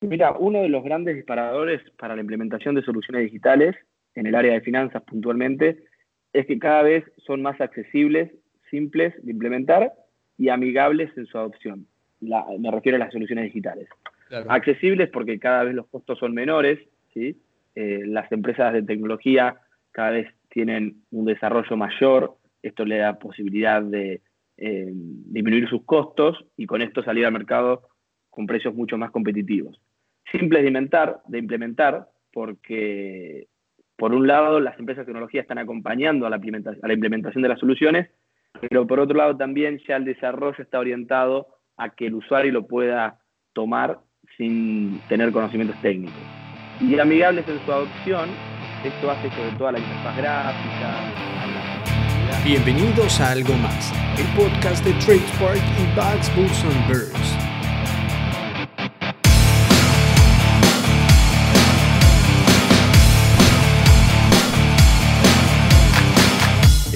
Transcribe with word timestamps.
Mira, 0.00 0.32
uno 0.38 0.62
de 0.62 0.68
los 0.68 0.84
grandes 0.84 1.16
disparadores 1.16 1.82
para 1.98 2.14
la 2.14 2.20
implementación 2.20 2.74
de 2.74 2.82
soluciones 2.82 3.22
digitales 3.22 3.74
en 4.14 4.26
el 4.26 4.34
área 4.34 4.52
de 4.52 4.60
finanzas 4.60 5.02
puntualmente 5.02 5.84
es 6.32 6.46
que 6.46 6.58
cada 6.58 6.82
vez 6.82 7.04
son 7.16 7.42
más 7.42 7.60
accesibles, 7.60 8.30
simples 8.70 9.14
de 9.24 9.32
implementar 9.32 9.92
y 10.36 10.50
amigables 10.50 11.10
en 11.16 11.26
su 11.26 11.36
adopción. 11.36 11.86
me 12.20 12.70
refiero 12.70 12.96
a 12.96 13.00
las 13.00 13.12
soluciones 13.12 13.44
digitales. 13.46 13.88
Accesibles 14.48 15.08
porque 15.10 15.38
cada 15.38 15.64
vez 15.64 15.74
los 15.74 15.88
costos 15.88 16.18
son 16.18 16.32
menores, 16.32 16.78
¿sí? 17.12 17.40
Eh, 17.74 18.02
las 18.06 18.30
empresas 18.30 18.72
de 18.72 18.82
tecnología 18.82 19.56
cada 19.90 20.10
vez 20.10 20.28
tienen 20.50 21.02
un 21.10 21.24
desarrollo 21.24 21.76
mayor, 21.76 22.36
esto 22.62 22.84
le 22.84 22.98
da 22.98 23.18
posibilidad 23.18 23.82
de 23.82 24.20
eh, 24.58 24.92
disminuir 24.92 25.68
sus 25.68 25.82
costos 25.84 26.44
y 26.56 26.66
con 26.66 26.82
esto 26.82 27.02
salir 27.02 27.24
al 27.24 27.32
mercado 27.32 27.88
con 28.30 28.46
precios 28.46 28.74
mucho 28.74 28.98
más 28.98 29.10
competitivos. 29.10 29.80
Simples 30.32 30.62
de 30.62 30.68
implementar, 30.68 31.20
de 31.26 31.38
implementar 31.38 32.08
porque, 32.32 33.48
por 33.96 34.12
un 34.12 34.26
lado, 34.26 34.60
las 34.60 34.78
empresas 34.78 35.06
de 35.06 35.12
tecnología 35.12 35.40
están 35.40 35.58
acompañando 35.58 36.26
a 36.26 36.30
la, 36.30 36.36
implementación 36.36 37.42
de 37.42 37.48
las 37.48 37.58
soluciones, 37.58 38.10
pero 38.68 38.86
por 38.86 39.00
otro 39.00 39.16
lado 39.16 39.36
también 39.36 39.80
ya 39.88 39.96
el 39.96 40.04
desarrollo 40.04 40.62
está 40.62 40.78
orientado 40.78 41.48
a 41.76 41.90
que 41.90 42.06
el 42.06 42.14
usuario 42.14 42.52
lo 42.52 42.66
pueda 42.66 43.20
tomar 43.54 44.00
sin 44.36 45.00
tener 45.08 45.32
conocimientos 45.32 45.80
técnicos. 45.80 46.20
Y 46.80 46.98
amigables 46.98 47.48
en 47.48 47.58
su 47.64 47.72
adopción, 47.72 48.28
esto 48.84 49.10
hace 49.10 49.30
sobre 49.30 49.50
todo 49.56 49.68
a 49.68 49.72
la 49.72 49.78
interfaz 49.78 50.16
gráfica. 50.16 51.38
Bienvenidos 52.44 53.20
a 53.20 53.32
Algo 53.32 53.54
Más, 53.54 53.92
el 54.18 54.26
podcast 54.36 54.84
de 54.84 54.92
TradeSpark 55.04 55.56
y 55.56 55.86
Bugs, 55.96 56.36
Bulls 56.36 56.64
and 56.64 56.88
Birds. 56.88 57.47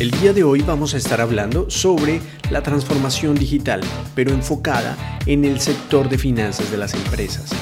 El 0.03 0.11
día 0.11 0.33
de 0.33 0.42
hoy 0.42 0.62
vamos 0.62 0.95
a 0.95 0.97
estar 0.97 1.20
hablando 1.20 1.70
sobre 1.70 2.20
la 2.50 2.61
transformación 2.61 3.36
digital, 3.36 3.81
pero 4.17 4.33
enfocada 4.33 4.97
en 5.27 5.45
el 5.45 5.61
sector 5.61 6.08
de 6.08 6.19
finanzas 6.19 6.72
de 6.72 6.77
las 6.77 6.92
empresas. 6.92 7.53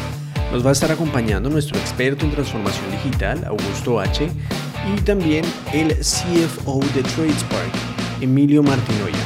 Nos 0.51 0.65
va 0.65 0.71
a 0.71 0.73
estar 0.73 0.91
acompañando 0.91 1.51
nuestro 1.51 1.79
experto 1.79 2.25
en 2.25 2.33
transformación 2.33 2.91
digital, 2.93 3.45
Augusto 3.45 4.01
H., 4.01 4.27
y 4.27 5.01
también 5.03 5.45
el 5.75 5.95
CFO 5.99 6.81
de 6.95 7.03
TradeSpark, 7.03 7.73
Emilio 8.23 8.63
Martinoya. 8.63 9.19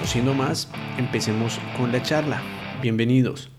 No 0.00 0.06
siendo 0.08 0.34
más, 0.34 0.68
empecemos 0.98 1.60
con 1.78 1.92
la 1.92 2.02
charla. 2.02 2.42
Bienvenidos. 2.82 3.51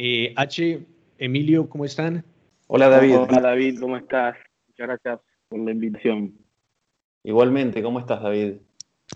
Eh, 0.00 0.32
H, 0.36 0.80
Emilio, 1.18 1.68
¿cómo 1.68 1.84
están? 1.84 2.24
Hola 2.68 2.88
David. 2.88 3.16
Hola 3.16 3.40
David, 3.40 3.80
¿cómo 3.80 3.96
estás? 3.96 4.36
Muchas 4.68 4.86
gracias 4.86 5.20
por 5.48 5.58
la 5.58 5.72
invitación. 5.72 6.34
Igualmente, 7.24 7.82
¿cómo 7.82 7.98
estás 7.98 8.22
David? 8.22 8.58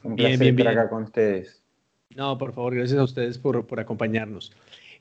Un 0.02 0.16
placer 0.16 0.40
bien, 0.40 0.58
estar 0.58 0.76
acá 0.76 0.90
con 0.90 1.04
ustedes. 1.04 1.62
No, 2.16 2.36
por 2.36 2.52
favor, 2.52 2.74
gracias 2.74 2.98
a 2.98 3.04
ustedes 3.04 3.38
por, 3.38 3.64
acompañarnos. 3.78 4.52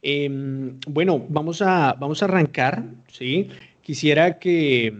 Em, 0.04 0.80
bueno, 0.86 1.26
vamos 1.28 1.64
a, 1.64 1.96
vamos 2.00 2.22
a 2.22 2.26
arrancar, 2.26 2.84
¿sí? 3.08 3.50
Quisiera 3.82 4.38
que 4.38 4.94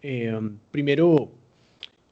em, 0.00 0.56
primero 0.70 1.28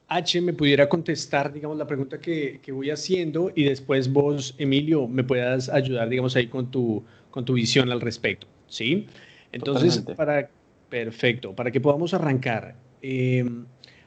H 0.09 0.41
me 0.41 0.53
pudiera 0.53 0.89
contestar, 0.89 1.51
digamos, 1.53 1.75
la 1.77 1.87
pregunta 1.87 2.19
que, 2.19 2.59
voy 2.71 2.91
haciendo 2.91 3.51
y 3.55 3.63
después 3.63 4.13
vos, 4.13 4.53
Emilio, 4.59 5.07
me 5.07 5.23
puedas 5.23 5.69
ayudar, 5.69 6.07
digamos, 6.09 6.35
ahí 6.35 6.45
con 6.45 6.69
tu, 6.69 7.03
con 7.31 7.45
tu 7.45 7.53
visión 7.53 7.91
al 7.91 8.01
respecto, 8.01 8.47
¿sí? 8.67 9.07
Entonces, 9.51 9.99
para, 10.15 10.49
perfecto, 10.89 11.55
para 11.55 11.71
que 11.71 11.81
podamos 11.81 12.13
arrancar. 12.13 12.75
Em, 13.01 13.65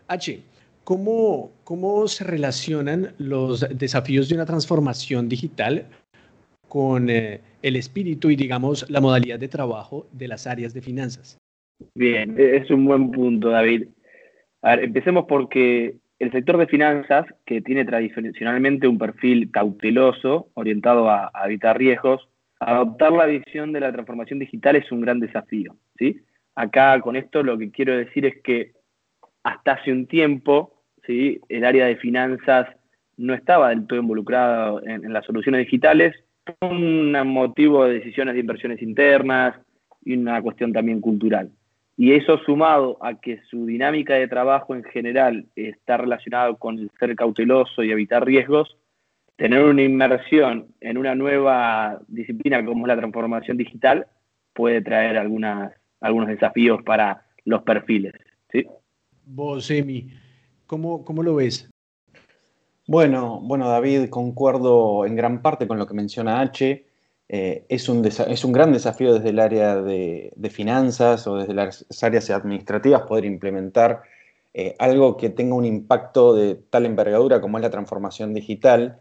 H, 0.09 0.41
¿cómo, 0.85 1.53
¿cómo 1.65 2.07
se 2.07 2.25
relacionan 2.25 3.15
los 3.19 3.67
desafíos 3.77 4.29
de 4.29 4.37
una 4.37 4.47
transformación 4.47 5.29
digital 5.29 5.87
con 6.69 7.11
eh, 7.11 7.41
el 7.63 7.77
espíritu 7.77 8.31
y, 8.31 8.37
digamos, 8.37 8.89
la 8.91 9.01
modalidad 9.01 9.39
de 9.39 9.49
trabajo 9.49 10.07
de 10.13 10.29
las 10.29 10.47
áreas 10.47 10.73
de 10.75 10.83
finanzas? 10.83 11.39
Bien, 11.95 12.35
es 12.39 12.71
un 12.71 12.85
buen 12.85 13.11
punto, 13.11 13.51
David. 13.51 13.89
A 14.63 14.77
ver, 14.77 14.85
empecemos 14.85 15.27
porque 15.29 15.97
el 16.19 16.33
sector 16.33 16.57
de 16.59 16.67
finanzas, 16.67 17.27
que 17.45 17.61
tiene 17.61 17.85
tradicionalmente 17.85 18.89
un 18.89 18.99
perfil 18.99 19.51
cauteloso, 19.51 20.49
orientado 20.55 21.11
a, 21.11 21.31
evitar 21.45 21.77
riesgos, 21.79 22.29
adoptar 22.67 23.13
la 23.13 23.27
visión 23.27 23.73
de 23.73 23.81
la 23.81 23.93
transformación 23.93 24.39
digital 24.39 24.77
es 24.77 24.91
un 24.91 25.01
gran 25.01 25.21
desafío. 25.21 25.77
¿sí? 25.99 26.21
Acá 26.55 27.01
con 27.01 27.17
esto 27.17 27.43
lo 27.43 27.59
que 27.59 27.71
quiero 27.71 27.97
decir 27.97 28.27
es 28.27 28.41
que 28.43 28.73
hasta 29.43 29.73
hace 29.73 29.93
un 29.93 30.07
tiempo 30.07 30.83
¿sí? 31.07 31.41
el 31.49 31.65
área 31.65 31.87
de 31.87 31.97
finanzas 31.97 32.69
no 33.17 33.35
estaba 33.35 33.69
del 33.69 33.87
todo 33.87 33.99
involucrado 33.99 34.83
en, 34.85 35.13
las 35.13 35.25
soluciones 35.25 35.61
digitales, 35.61 36.15
un 36.61 37.13
motivo 37.29 37.85
de 37.85 37.95
decisiones 37.95 38.35
de 38.35 38.41
inversiones 38.41 38.83
internas 38.83 39.57
y 40.05 40.15
una 40.17 40.43
cuestión 40.43 40.73
también 40.73 41.01
cultural. 41.01 41.51
Y 41.97 42.13
eso 42.13 42.39
sumado 42.39 42.99
a 43.01 43.21
que 43.21 43.41
su 43.49 43.67
dinámica 43.67 44.15
de 44.15 44.27
trabajo 44.27 44.75
en 44.75 44.83
general 44.83 45.47
está 45.55 45.97
relacionado 45.97 46.57
con 46.57 46.91
ser 46.99 47.15
cauteloso 47.15 47.85
y 47.85 47.93
evitar 47.93 48.25
riesgos, 48.27 48.77
tener 49.37 49.63
una 49.63 49.83
inmersión 49.83 50.69
en 50.81 50.99
una 50.99 51.15
nueva 51.15 52.01
disciplina 52.09 52.65
como 52.65 52.87
es 52.87 52.89
la 52.89 52.97
transformación 52.97 53.57
digital 53.57 54.07
puede 54.53 54.81
traer 54.83 55.19
algunas, 55.19 55.73
algunos 56.01 56.29
desafíos 56.29 56.83
para 56.85 57.27
los 57.45 57.63
perfiles. 57.63 58.13
¿sí? 58.53 58.65
Vos, 59.25 59.71
Emi, 59.71 60.09
¿cómo, 60.67 61.05
¿cómo 61.05 61.23
lo 61.23 61.35
ves? 61.37 61.69
Bueno, 62.87 63.41
bueno, 63.43 63.69
David, 63.69 64.09
concuerdo 64.11 65.07
en 65.07 65.17
gran 65.17 65.41
parte 65.41 65.67
con 65.67 65.79
lo 65.79 65.87
que 65.87 65.95
menciona 65.95 66.41
H. 66.41 66.87
Eh, 67.27 67.65
es, 67.71 67.89
un 67.89 68.05
es, 68.05 68.45
un 68.45 68.53
gran 68.53 68.73
desafío 68.73 69.15
desde 69.15 69.31
el 69.31 69.41
área 69.41 69.81
de, 69.81 70.33
finanzas 70.51 71.27
o 71.27 71.37
desde 71.37 71.55
las 71.55 71.87
áreas 72.03 72.29
administrativas 72.29 73.03
poder 73.03 73.25
implementar 73.25 74.03
eh, 74.53 74.75
algo 74.79 75.17
que 75.17 75.31
tenga 75.31 75.55
un 75.55 75.65
impacto 75.65 76.35
de 76.35 76.57
tal 76.57 76.85
envergadura 76.85 77.41
como 77.41 77.57
es 77.57 77.63
la 77.63 77.71
transformación 77.71 78.35
digital, 78.35 79.01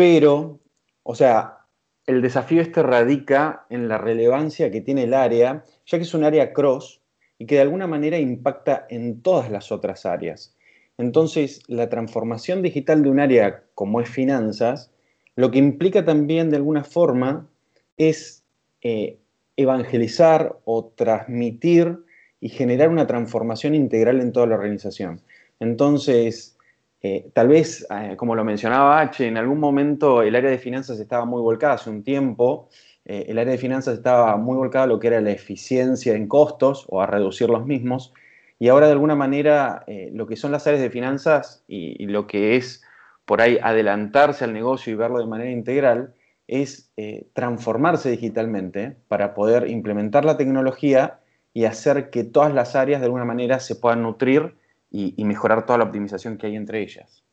pero, 0.00 0.60
o 1.02 1.14
sea, 1.14 1.58
el 2.06 2.22
desafío 2.22 2.62
este 2.62 2.82
radica 2.82 3.66
en 3.68 3.86
la 3.86 3.98
relevancia 3.98 4.70
que 4.70 4.80
tiene 4.80 5.02
el 5.02 5.12
área, 5.12 5.62
ya 5.84 5.98
que 5.98 6.04
es 6.04 6.14
un 6.14 6.24
área 6.24 6.54
cross 6.54 7.02
y 7.36 7.44
que 7.44 7.56
de 7.56 7.60
alguna 7.60 7.86
manera 7.86 8.18
impacta 8.18 8.86
en 8.88 9.20
todas 9.20 9.50
las 9.50 9.70
otras 9.70 10.06
áreas. 10.06 10.56
Entonces, 10.96 11.60
la 11.66 11.90
transformación 11.90 12.62
digital 12.62 13.02
de 13.02 13.10
un 13.10 13.20
área 13.20 13.64
como 13.74 14.00
es 14.00 14.08
finanzas 14.08 14.90
lo 15.36 15.50
que 15.50 15.58
implica 15.58 16.02
también 16.02 16.48
de 16.48 16.56
alguna 16.56 16.82
forma 16.82 17.50
es 17.98 18.42
eh, 18.80 19.18
evangelizar 19.58 20.60
o 20.64 20.86
transmitir 20.96 21.98
y 22.40 22.48
generar 22.48 22.88
una 22.88 23.06
transformación 23.06 23.74
integral 23.74 24.22
en 24.22 24.32
toda 24.32 24.46
la 24.46 24.54
organización. 24.54 25.20
Entonces, 25.60 26.56
eh, 27.02 27.30
tal 27.32 27.48
vez, 27.48 27.86
eh, 27.90 28.16
como 28.16 28.34
lo 28.34 28.44
mencionaba 28.44 29.00
H, 29.00 29.26
en 29.26 29.36
algún 29.36 29.58
momento 29.58 30.22
el 30.22 30.36
área 30.36 30.50
de 30.50 30.58
finanzas 30.58 31.00
estaba 31.00 31.24
muy 31.24 31.40
volcada, 31.40 31.74
hace 31.74 31.90
un 31.90 32.02
tiempo, 32.02 32.68
el 33.02 33.38
área 33.38 33.52
de 33.52 33.58
finanzas 33.58 33.94
estaba 33.94 34.36
muy 34.36 34.56
volcada 34.56 34.84
a 34.84 34.86
lo 34.86 35.00
que 35.00 35.08
era 35.08 35.20
la 35.20 35.30
eficiencia 35.30 36.14
en 36.14 36.28
costos 36.28 36.86
o 36.88 37.00
a 37.00 37.06
reducir 37.06 37.48
los 37.48 37.66
mismos, 37.66 38.12
y 38.58 38.68
ahora 38.68 38.86
de 38.86 38.92
alguna 38.92 39.16
manera 39.16 39.84
lo 40.12 40.26
que 40.26 40.36
son 40.36 40.52
las 40.52 40.66
áreas 40.68 40.82
de 40.82 40.90
finanzas 40.90 41.64
y 41.66 42.06
lo 42.06 42.28
que 42.28 42.56
es 42.56 42.84
por 43.24 43.40
ahí 43.40 43.58
adelantarse 43.62 44.44
al 44.44 44.52
negocio 44.52 44.92
y 44.92 44.96
verlo 44.96 45.18
de 45.18 45.26
manera 45.26 45.50
integral, 45.50 46.14
es 46.50 46.90
eh, 46.96 47.28
transformarse 47.32 48.10
digitalmente 48.10 48.96
para 49.06 49.34
poder 49.34 49.70
implementar 49.70 50.24
la 50.24 50.36
tecnología 50.36 51.20
y 51.54 51.64
hacer 51.64 52.10
que 52.10 52.24
todas 52.24 52.52
las 52.52 52.74
áreas 52.74 53.00
de 53.00 53.06
alguna 53.06 53.24
manera 53.24 53.60
se 53.60 53.76
puedan 53.76 54.02
nutrir 54.02 54.56
y, 54.90 55.24
mejorar 55.24 55.64
toda 55.64 55.78
la 55.78 55.84
optimización 55.84 56.36
que 56.36 56.46
hay 56.46 56.56
entre 56.56 56.82
ellas. 56.82 57.24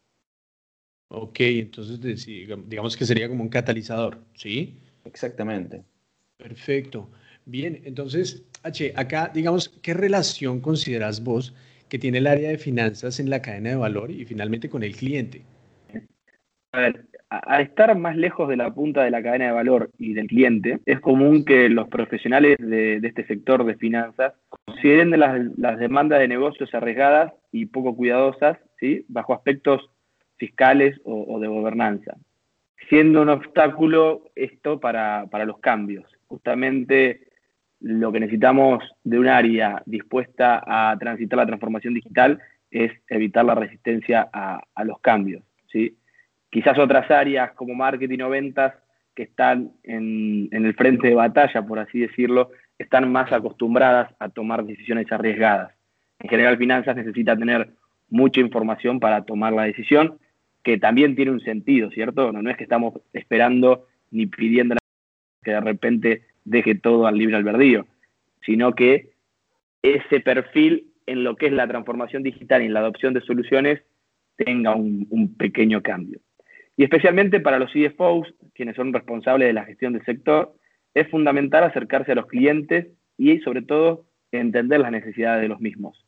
Ok, 1.10 1.40
entonces 1.40 2.00
digamos 2.68 2.98
que 2.98 3.06
sería 3.06 3.30
como 3.30 3.44
un 3.44 3.50
catalizador, 3.50 4.20
¿sí? 4.36 4.80
Exactamente. 5.06 5.84
Perfecto. 6.38 7.10
Bien, 7.46 7.82
entonces, 7.86 8.44
H, 8.64 8.94
acá, 8.96 9.32
digamos, 9.34 9.70
¿qué 9.82 9.94
relación 9.94 10.60
consideras 10.60 11.24
vos 11.24 11.56
que 11.88 11.98
tiene 11.98 12.18
el 12.18 12.28
área 12.28 12.50
de 12.50 12.58
finanzas 12.58 13.20
en 13.20 13.30
la 13.30 13.42
cadena 13.42 13.70
de 13.70 13.76
valor 13.78 14.12
y 14.12 14.26
finalmente 14.26 14.70
con 14.70 14.84
el 14.84 14.96
cliente? 14.96 15.46
A 16.74 16.80
ver, 16.82 17.08
al 17.30 17.62
estar 17.62 17.96
más 17.98 18.16
lejos 18.16 18.48
de 18.48 18.56
la 18.56 18.74
punta 18.74 19.04
de 19.04 19.12
la 19.12 19.22
cadena 19.22 19.48
de 19.48 19.52
valor 19.52 19.92
y 19.98 20.14
del 20.14 20.28
cliente, 20.28 20.80
es 20.86 21.00
común 21.02 21.44
que 21.44 21.70
los 21.70 21.90
profesionales 21.90 22.58
de, 22.60 23.00
este 23.04 23.26
sector 23.26 23.66
de 23.66 23.76
finanzas 23.76 24.34
consideren 24.66 25.12
las, 25.20 25.80
demandas 25.80 26.20
de 26.20 26.28
negocios 26.28 26.74
arriesgadas 26.74 27.34
y 27.52 27.66
poco 27.66 27.96
cuidadosas, 27.96 28.58
¿sí? 28.80 29.06
bajo 29.10 29.34
aspectos 29.34 29.90
fiscales 30.38 31.00
o, 31.04 31.40
de 31.40 31.48
gobernanza, 31.48 32.16
siendo 32.90 33.24
un 33.24 33.30
obstáculo 33.30 34.30
esto 34.36 34.80
para, 34.80 35.28
los 35.46 35.60
cambios. 35.60 36.06
Justamente 36.28 37.28
lo 37.82 38.12
que 38.12 38.20
necesitamos 38.20 38.84
de 39.04 39.20
un 39.20 39.28
área 39.28 39.82
dispuesta 39.86 40.64
a 40.66 40.98
transitar 40.98 41.38
la 41.38 41.46
transformación 41.46 41.94
digital 41.94 42.40
es 42.72 42.92
evitar 43.10 43.46
la 43.46 43.56
resistencia 43.56 44.30
a, 44.32 44.84
los 44.86 45.00
cambios. 45.00 45.44
¿sí? 45.72 45.98
Quizás 46.58 46.80
otras 46.80 47.12
áreas 47.12 47.52
como 47.52 47.76
marketing 47.76 48.18
o 48.22 48.30
ventas 48.30 48.74
que 49.14 49.22
están 49.22 49.74
en, 49.84 50.50
el 50.52 50.74
frente 50.74 51.08
de 51.08 51.14
batalla, 51.14 51.62
por 51.62 51.78
así 51.78 52.00
decirlo, 52.00 52.50
están 52.80 53.12
más 53.12 53.32
acostumbradas 53.32 54.12
a 54.18 54.30
tomar 54.30 54.66
decisiones 54.66 55.06
arriesgadas. 55.12 55.76
En 56.18 56.28
general, 56.28 56.58
finanzas 56.58 56.96
necesita 56.96 57.38
tener 57.38 57.70
mucha 58.10 58.42
información 58.42 59.00
para 59.00 59.24
tomar 59.24 59.54
la 59.54 59.66
decisión, 59.66 60.18
que 60.64 60.80
también 60.80 61.16
tiene 61.16 61.30
un 61.30 61.42
sentido, 61.42 61.92
¿cierto? 61.92 62.32
No, 62.32 62.50
es 62.50 62.58
que 62.58 62.64
estamos 62.64 62.96
esperando 63.14 63.86
ni 64.10 64.26
pidiendo 64.26 64.78
que 65.44 65.52
de 65.52 65.62
repente 65.62 66.24
deje 66.44 66.74
todo 66.74 67.06
al 67.06 67.20
libre 67.20 67.36
albedrío, 67.36 67.86
sino 68.44 68.74
que 68.74 69.12
ese 69.84 70.22
perfil 70.22 70.88
en 71.06 71.24
lo 71.24 71.36
que 71.36 71.46
es 71.46 71.54
la 71.54 71.68
transformación 71.68 72.24
digital 72.24 72.64
y 72.64 72.66
en 72.66 72.74
la 72.74 72.80
adopción 72.80 73.14
de 73.14 73.22
soluciones 73.22 73.84
tenga 74.38 74.74
un, 74.74 75.36
pequeño 75.38 75.84
cambio. 75.84 76.20
Y 76.78 76.84
especialmente 76.84 77.40
para 77.40 77.60
los 77.60 77.72
CFOs, 77.72 78.34
quienes 78.54 78.76
son 78.76 78.94
responsables 78.94 79.48
de 79.48 79.54
la 79.54 79.66
gestión 79.66 79.94
del 79.94 80.06
sector, 80.06 80.56
es 80.94 81.10
fundamental 81.10 81.64
acercarse 81.64 82.12
a 82.12 82.16
los 82.16 82.28
clientes 82.28 82.88
y 83.18 83.40
sobre 83.40 83.64
todo 83.64 84.06
entender 84.32 84.80
las 84.80 84.92
necesidades 84.92 85.42
de 85.42 85.48
los 85.48 85.60
mismos. 85.60 86.06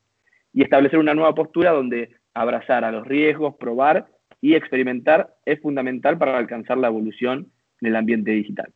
Y 0.54 0.62
establecer 0.62 1.00
una 1.00 1.16
nueva 1.16 1.33
postura 1.33 1.71
donde 1.71 2.12
abrazar 2.33 2.83
a 2.83 2.92
los 2.92 3.06
riesgos, 3.07 3.56
probar 3.60 4.07
y 4.42 4.54
experimentar 4.54 5.36
es 5.45 5.60
fundamental 5.60 6.18
para 6.18 6.38
alcanzar 6.38 6.77
la 6.77 6.88
evolución 6.88 7.51
en 7.81 7.88
el 7.88 7.95
ambiente 7.95 8.31
digital. 8.31 8.72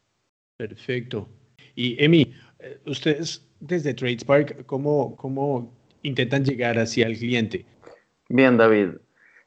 Perfecto. 0.57 1.29
Y 1.75 2.03
Emi, 2.03 2.33
eh, 2.59 2.79
ustedes 2.85 3.49
desde 3.59 3.93
TradeSpark, 3.93 4.65
¿cómo, 4.65 5.15
cómo 5.15 5.73
intentan 6.01 6.43
llegar 6.43 6.77
hacia 6.77 7.07
el 7.07 7.17
cliente? 7.17 7.65
Bien, 8.29 8.57
David. 8.57 8.89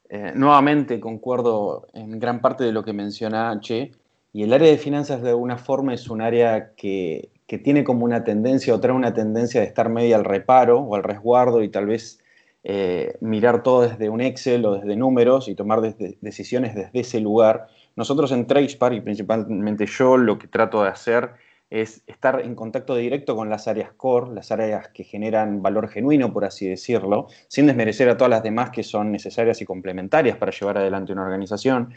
Eh, 0.09 0.33
nuevamente 0.35 1.01
concuerdo 1.01 1.89
en 1.93 2.19
gran 2.19 2.41
parte 2.41 2.65
de 2.65 2.73
lo 2.73 2.85
que 2.85 2.93
menciona 2.93 3.51
H. 3.51 3.93
Y 4.33 4.43
el 4.43 4.53
área 4.53 4.69
de 4.69 4.79
finanzas 4.79 5.23
de 5.23 5.31
alguna 5.31 5.57
forma 5.57 5.95
es 5.95 6.09
un 6.09 6.21
área 6.21 6.75
que, 6.77 7.31
tiene 7.65 7.85
como 7.85 8.05
una 8.05 8.25
tendencia 8.25 8.75
o 8.75 8.81
trae 8.81 8.95
una 8.95 9.15
tendencia 9.15 9.61
de 9.61 9.67
estar 9.67 9.89
media 9.89 10.17
al 10.17 10.25
reparo 10.25 10.81
o 10.81 10.95
al 10.97 11.05
resguardo 11.05 11.63
y 11.63 11.69
tal 11.69 11.87
vez 11.87 12.21
eh, 12.65 13.15
mirar 13.21 13.63
todo 13.63 13.83
desde 13.83 14.09
un 14.09 14.21
Excel 14.21 14.65
o 14.67 14.75
desde 14.75 14.97
números 14.97 15.49
y 15.49 15.55
tomar 15.55 15.81
decisiones 15.81 16.75
desde 16.75 17.01
ese 17.01 17.21
lugar. 17.21 17.69
Nosotros 17.95 18.33
en 18.33 18.47
TradeSpark 18.47 18.97
y 18.97 19.01
principalmente 19.01 19.87
yo 19.87 20.17
lo 20.17 20.39
que 20.39 20.49
trato 20.49 20.83
de 20.83 20.91
hacer 20.91 21.31
es 21.71 22.03
estar 22.07 22.41
en 22.41 22.55
contacto 22.55 22.95
directo 22.95 23.35
con 23.35 23.51
las 23.51 23.67
áreas 23.67 23.93
core, 23.93 24.33
las 24.35 24.53
áreas 24.53 24.89
que 24.89 25.05
generan 25.05 25.63
valor 25.63 25.89
genuino, 25.89 26.33
por 26.33 26.45
así 26.45 26.69
decirlo, 26.69 27.27
sin 27.49 27.67
desmerecer 27.67 28.09
a 28.09 28.17
todas 28.17 28.31
las 28.31 28.43
demás 28.43 28.71
que 28.71 28.83
son 28.83 29.11
necesarias 29.11 29.61
y 29.61 29.65
complementarias 29.65 30.37
para 30.37 30.53
llevar 30.53 30.79
adelante 30.79 31.13
una 31.13 31.25
organización. 31.25 31.93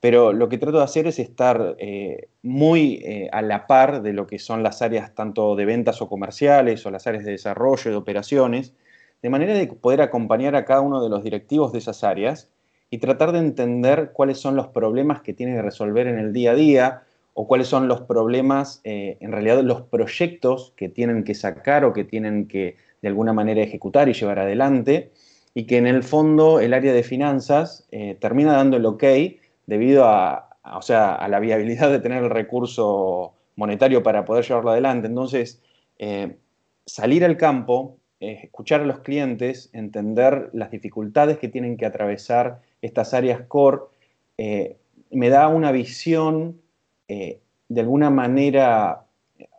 Pero 0.00 0.32
lo 0.32 0.48
que 0.48 0.56
trato 0.56 0.78
de 0.78 0.84
hacer 0.84 1.06
es 1.06 1.18
estar 1.18 1.76
eh, 1.78 2.28
muy 2.42 3.02
eh, 3.04 3.28
a 3.32 3.42
la 3.42 3.66
par 3.66 4.00
de 4.00 4.14
lo 4.14 4.26
que 4.26 4.38
son 4.38 4.62
las 4.62 4.80
áreas 4.80 5.14
tanto 5.14 5.54
de 5.56 5.66
ventas 5.66 6.00
o 6.00 6.08
comerciales 6.08 6.86
o 6.86 6.90
las 6.90 7.06
áreas 7.06 7.24
de 7.24 7.32
desarrollo, 7.32 7.90
de 7.90 7.96
operaciones, 7.96 8.72
de 9.20 9.28
manera 9.28 9.52
de 9.52 9.66
poder 9.66 10.00
acompañar 10.00 10.56
a 10.56 10.64
cada 10.64 10.80
uno 10.80 11.02
de 11.02 11.10
los 11.10 11.22
directivos 11.22 11.72
de 11.72 11.80
esas 11.80 12.02
áreas 12.02 12.50
y 12.88 12.98
tratar 12.98 13.32
de 13.32 13.40
entender 13.40 14.12
cuáles 14.14 14.38
son 14.38 14.56
los 14.56 14.68
problemas 14.68 15.20
que 15.20 15.34
tienen 15.34 15.56
que 15.56 15.62
resolver 15.62 16.06
en 16.06 16.18
el 16.18 16.32
día 16.32 16.52
a 16.52 16.54
día, 16.54 17.02
o 17.34 17.46
cuáles 17.46 17.68
son 17.68 17.88
los 17.88 18.02
problemas, 18.02 18.80
eh, 18.84 19.16
en 19.20 19.32
realidad 19.32 19.62
los 19.62 19.82
proyectos 19.82 20.72
que 20.76 20.88
tienen 20.88 21.24
que 21.24 21.34
sacar 21.34 21.84
o 21.84 21.92
que 21.92 22.04
tienen 22.04 22.48
que 22.48 22.76
de 23.02 23.08
alguna 23.08 23.32
manera 23.32 23.62
ejecutar 23.62 24.08
y 24.08 24.12
llevar 24.12 24.38
adelante, 24.38 25.12
y 25.54 25.64
que 25.64 25.78
en 25.78 25.86
el 25.86 26.02
fondo 26.02 26.60
el 26.60 26.74
área 26.74 26.92
de 26.92 27.02
finanzas 27.02 27.86
eh, 27.90 28.16
termina 28.20 28.52
dando 28.52 28.76
el 28.76 28.86
ok 28.86 29.04
debido 29.66 30.04
a, 30.04 30.50
o 30.76 30.82
sea, 30.82 31.14
a 31.14 31.28
la 31.28 31.40
viabilidad 31.40 31.90
de 31.90 32.00
tener 32.00 32.22
el 32.22 32.30
recurso 32.30 33.34
monetario 33.56 34.02
para 34.02 34.24
poder 34.24 34.44
llevarlo 34.44 34.70
adelante. 34.70 35.08
Entonces, 35.08 35.62
eh, 35.98 36.36
salir 36.86 37.24
al 37.24 37.36
campo, 37.36 37.96
escuchar 38.20 38.82
a 38.82 38.84
los 38.84 38.98
clientes, 38.98 39.70
entender 39.72 40.50
las 40.52 40.70
dificultades 40.70 41.38
que 41.38 41.48
tienen 41.48 41.78
que 41.78 41.86
atravesar 41.86 42.60
estas 42.82 43.14
áreas 43.14 43.40
core, 43.48 43.80
me 45.10 45.28
da 45.30 45.48
una 45.48 45.72
visión 45.72 46.59
eh, 47.10 47.40
de 47.68 47.80
alguna 47.80 48.08
manera, 48.08 49.04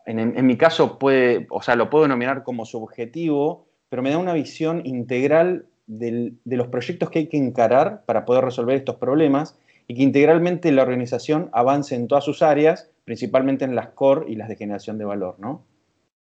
en, 0.06 0.46
mi 0.46 0.56
caso, 0.56 0.98
puede, 0.98 1.48
o 1.50 1.62
sea, 1.62 1.76
lo 1.76 1.90
puedo 1.90 2.04
denominar 2.04 2.44
como 2.44 2.66
subjetivo, 2.66 3.68
pero 3.90 4.02
me 4.02 4.10
da 4.10 4.18
una 4.18 4.32
visión 4.32 4.82
integral 4.86 5.66
de 5.86 6.38
los 6.46 6.68
proyectos 6.68 7.10
que 7.10 7.20
hay 7.20 7.28
que 7.28 7.36
encarar 7.36 8.06
para 8.06 8.24
poder 8.24 8.46
resolver 8.46 8.78
estos 8.78 8.96
problemas 8.96 9.58
y 9.90 9.96
que 9.96 10.04
integralmente 10.04 10.72
la 10.72 10.84
organización 10.84 11.50
avance 11.52 11.94
en 11.94 12.08
todas 12.08 12.24
sus 12.24 12.42
áreas, 12.42 12.90
principalmente 13.04 13.66
en 13.66 13.76
las 13.76 13.90
core 13.90 14.32
y 14.32 14.36
las 14.36 14.48
de 14.48 14.56
generación 14.56 14.98
de 14.98 15.04
valor, 15.04 15.36
¿no? 15.38 15.66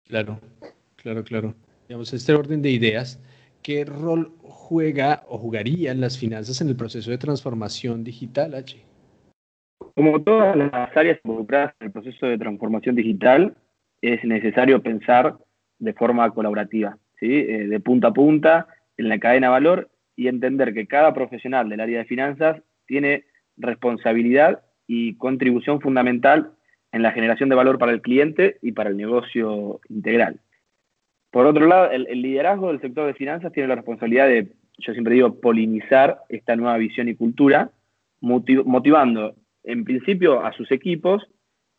Claro, 0.05 0.39
claro, 0.95 1.25
claro. 1.25 1.53
Digamos, 1.89 2.13
este 2.13 2.33
orden 2.33 2.61
de 2.61 2.69
ideas, 2.69 3.19
¿qué 3.61 3.83
rol 3.83 4.31
juega 4.41 5.25
o 5.27 5.37
jugarían 5.37 5.99
las 5.99 6.17
finanzas 6.17 6.61
en 6.61 6.69
el 6.69 6.77
proceso 6.77 7.11
de 7.11 7.17
transformación 7.17 8.05
digital, 8.05 8.53
H? 8.53 8.88
Como 9.95 10.21
todas 10.21 10.55
las 10.55 10.95
áreas 10.95 11.19
involucradas 11.23 11.73
en 11.79 11.87
el 11.87 11.93
proceso 11.93 12.25
de 12.25 12.37
transformación 12.37 12.95
digital, 12.95 13.55
es 14.01 14.23
necesario 14.23 14.81
pensar 14.81 15.37
de 15.77 15.93
forma 15.93 16.29
colaborativa, 16.31 16.97
¿sí? 17.19 17.27
Eh, 17.33 17.67
de 17.67 17.79
punta 17.79 18.09
a 18.09 18.13
punta, 18.13 18.67
en 18.97 19.09
la 19.09 19.19
cadena 19.19 19.47
de 19.47 19.51
valor 19.51 19.89
y 20.15 20.27
entender 20.27 20.73
que 20.73 20.87
cada 20.87 21.13
profesional 21.13 21.69
del 21.69 21.79
área 21.79 21.99
de 21.99 22.05
finanzas 22.05 22.61
tiene 22.85 23.23
responsabilidad 23.57 24.61
y 24.87 25.15
contribución 25.15 25.79
fundamental 25.79 26.51
en 26.91 27.01
la 27.01 27.11
generación 27.11 27.49
de 27.49 27.55
valor 27.55 27.77
para 27.77 27.91
el 27.91 28.01
cliente 28.01 28.57
y 28.61 28.73
para 28.73 28.89
el 28.89 28.97
negocio 28.97 29.79
integral. 29.89 30.39
Por 31.31 31.45
otro 31.45 31.67
lado, 31.67 31.91
el, 31.91 32.07
el 32.07 32.21
liderazgo 32.21 32.69
del 32.69 32.81
sector 32.81 33.05
de 33.05 33.13
finanzas 33.13 33.53
tiene 33.53 33.69
la 33.69 33.75
responsabilidad 33.75 34.27
de, 34.27 34.47
yo 34.79 34.93
siempre 34.93 35.13
digo, 35.13 35.39
polinizar 35.39 36.21
esta 36.29 36.55
nueva 36.55 36.77
visión 36.77 37.07
y 37.07 37.15
cultura, 37.15 37.69
motivando 38.21 39.35
en 39.63 39.83
principio, 39.83 40.45
a 40.45 40.53
sus 40.53 40.71
equipos, 40.71 41.27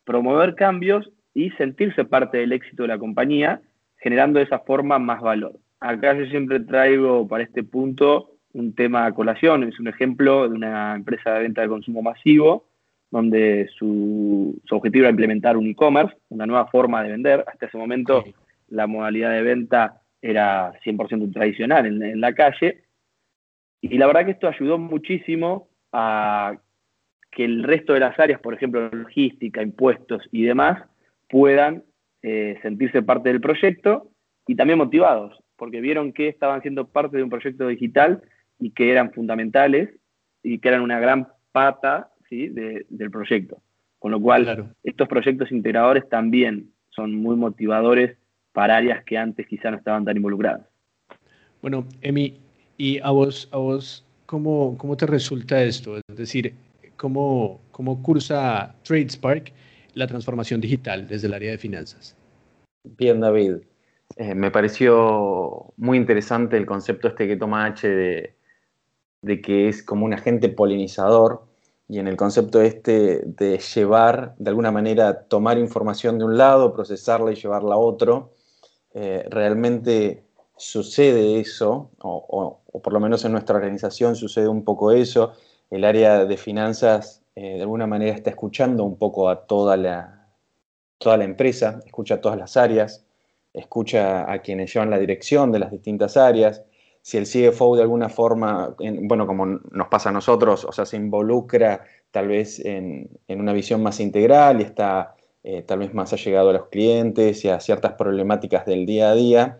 promover 0.03 0.55
cambios 0.55 1.09
y 1.33 1.51
sentirse 1.51 2.05
parte 2.05 2.37
del 2.37 2.51
éxito 2.51 2.83
de 2.83 2.89
la 2.89 2.99
compañía, 2.99 3.61
generando 3.97 4.39
de 4.39 4.45
esa 4.45 4.59
forma 4.59 4.99
más 4.99 5.21
valor. 5.21 5.59
Acá 5.79 6.13
yo 6.13 6.25
siempre 6.25 6.59
traigo 6.59 7.27
para 7.27 7.43
este 7.43 7.63
punto 7.63 8.31
un 8.53 8.75
tema 8.75 9.05
a 9.05 9.13
colación, 9.13 9.63
es 9.63 9.79
un 9.79 9.87
ejemplo 9.87 10.47
de 10.47 10.55
una 10.55 10.95
empresa 10.95 11.33
de 11.33 11.43
venta 11.43 11.61
de 11.61 11.69
consumo 11.69 12.01
masivo, 12.01 12.67
donde 13.09 13.69
su, 13.77 14.59
objetivo 14.69 15.03
era 15.03 15.11
implementar 15.11 15.57
un 15.57 15.67
e-commerce, 15.67 16.15
una 16.29 16.45
nueva 16.45 16.67
forma 16.67 17.03
de 17.03 17.11
vender. 17.11 17.43
Hasta 17.47 17.65
ese 17.65 17.77
momento 17.77 18.23
la 18.69 18.87
modalidad 18.87 19.31
de 19.31 19.41
venta 19.41 20.01
era 20.21 20.73
100% 20.85 21.33
tradicional 21.33 21.85
en, 21.85 22.01
en 22.03 22.21
la 22.21 22.33
calle. 22.33 22.83
Y 23.81 23.97
la 23.97 24.07
verdad 24.07 24.25
que 24.25 24.31
esto 24.31 24.47
ayudó 24.47 24.77
muchísimo 24.77 25.67
a 25.91 26.55
que 27.31 27.45
el 27.45 27.63
resto 27.63 27.93
de 27.93 28.01
las 28.01 28.19
áreas, 28.19 28.41
por 28.41 28.53
ejemplo, 28.53 28.89
logística, 28.89 29.61
impuestos 29.61 30.27
y 30.31 30.43
demás, 30.43 30.83
puedan 31.29 31.83
eh, 32.21 32.59
sentirse 32.61 33.01
parte 33.01 33.29
del 33.29 33.41
proyecto 33.41 34.11
y 34.45 34.55
también 34.55 34.77
motivados, 34.77 35.39
porque 35.55 35.79
vieron 35.79 36.11
que 36.11 36.27
estaban 36.27 36.61
siendo 36.61 36.87
parte 36.87 37.17
de 37.17 37.23
un 37.23 37.29
proyecto 37.29 37.67
digital 37.67 38.21
y 38.59 38.71
que 38.71 38.91
eran 38.91 39.11
fundamentales 39.11 39.89
y 40.43 40.59
que 40.59 40.67
eran 40.67 40.81
una 40.81 40.99
gran 40.99 41.29
pata 41.51 42.11
¿sí? 42.29 42.49
del 42.49 43.11
proyecto. 43.11 43.61
Con 43.97 44.11
lo 44.11 44.19
cual, 44.19 44.73
estos 44.83 45.07
proyectos 45.07 45.51
integradores 45.51 46.09
también 46.09 46.71
son 46.89 47.13
muy 47.15 47.35
motivadores 47.35 48.17
para 48.51 48.77
áreas 48.77 49.03
que 49.05 49.17
antes 49.17 49.47
quizá 49.47 49.71
no 49.71 49.77
estaban 49.77 50.03
tan 50.03 50.17
involucradas. 50.17 50.67
Bueno, 51.61 51.85
Emi, 52.01 52.39
¿y 52.77 52.99
a 52.99 53.11
vos, 53.11 53.47
a 53.51 53.57
vos 53.57 54.03
cómo, 54.25 54.75
cómo 54.77 54.97
te 54.97 55.05
resulta 55.05 55.63
esto? 55.63 55.97
Es 55.97 56.15
decir, 56.17 56.55
cómo, 57.01 57.61
cómo 57.71 58.03
cursa 58.03 58.75
TradeSpark 58.83 59.51
la 59.95 60.05
transformación 60.05 60.61
digital 60.61 61.07
desde 61.07 61.25
el 61.25 61.33
área 61.33 61.49
de 61.49 61.57
finanzas. 61.57 62.15
Bien, 62.83 63.19
David. 63.19 63.55
Eh, 64.17 64.35
me 64.35 64.51
pareció 64.51 65.73
muy 65.77 65.97
interesante 65.97 66.57
el 66.57 66.67
concepto 66.67 67.07
este 67.07 67.27
que 67.27 67.37
toma 67.37 67.65
H 67.65 67.87
de, 67.87 69.41
que 69.41 69.67
es 69.67 69.81
como 69.81 70.05
un 70.05 70.13
agente 70.13 70.49
polinizador. 70.49 71.47
y 71.89 71.97
en 71.97 72.07
el 72.07 72.15
concepto 72.15 72.61
este 72.61 73.23
de 73.25 73.57
llevar, 73.57 74.35
de 74.37 74.49
alguna 74.49 74.71
manera, 74.71 75.23
tomar 75.23 75.57
información 75.57 76.19
de 76.19 76.25
un 76.25 76.37
lado, 76.37 76.71
procesarla 76.71 77.31
y 77.31 77.35
llevarla 77.35 77.75
a 77.75 77.79
otro, 77.79 78.35
eh, 78.93 79.25
realmente 79.29 80.23
sucede 80.55 81.39
eso, 81.39 81.89
o, 81.99 82.61
por 82.83 82.93
lo 82.93 82.99
menos 82.99 83.25
en 83.25 83.31
nuestra 83.31 83.55
organización 83.55 84.15
sucede 84.15 84.47
un 84.47 84.63
poco 84.63 84.91
eso. 84.91 85.33
El 85.71 85.85
área 85.85 86.25
de 86.25 86.37
finanzas 86.37 87.23
eh, 87.35 87.55
de 87.55 87.61
alguna 87.61 87.87
manera 87.87 88.13
está 88.13 88.29
escuchando 88.29 88.83
un 88.83 88.97
poco 88.97 89.29
a 89.29 89.47
toda 89.47 89.77
la, 89.77 90.27
toda 90.97 91.17
la 91.17 91.23
empresa, 91.23 91.79
escucha 91.85 92.15
a 92.15 92.21
todas 92.21 92.37
las 92.37 92.57
áreas, 92.57 93.05
escucha 93.53 94.31
a 94.31 94.39
quienes 94.39 94.73
llevan 94.73 94.89
la 94.89 94.99
dirección 94.99 95.51
de 95.51 95.59
las 95.59 95.71
distintas 95.71 96.17
áreas. 96.17 96.63
Si 97.01 97.17
el 97.17 97.25
CFO 97.25 97.77
de 97.77 97.83
alguna 97.83 98.09
forma, 98.09 98.75
bueno, 98.77 99.25
como 99.25 99.45
nos 99.45 99.87
pasa 99.87 100.09
a 100.09 100.11
nosotros, 100.11 100.65
o 100.65 100.71
sea, 100.71 100.85
se 100.85 100.97
involucra 100.97 101.85
tal 102.11 102.27
vez 102.27 102.59
en, 102.59 103.09
una 103.29 103.53
visión 103.53 103.81
más 103.81 103.99
integral 103.99 104.59
y 104.59 104.65
está 104.65 105.15
eh, 105.43 105.63
tal 105.63 105.79
vez 105.79 105.93
más 105.93 106.13
allegado 106.13 106.49
a 106.49 106.53
los 106.53 106.67
clientes 106.67 107.43
y 107.45 107.49
a 107.49 107.59
ciertas 107.59 107.93
problemáticas 107.93 108.65
del 108.65 108.85
día 108.85 109.09
a 109.09 109.15
día, 109.15 109.59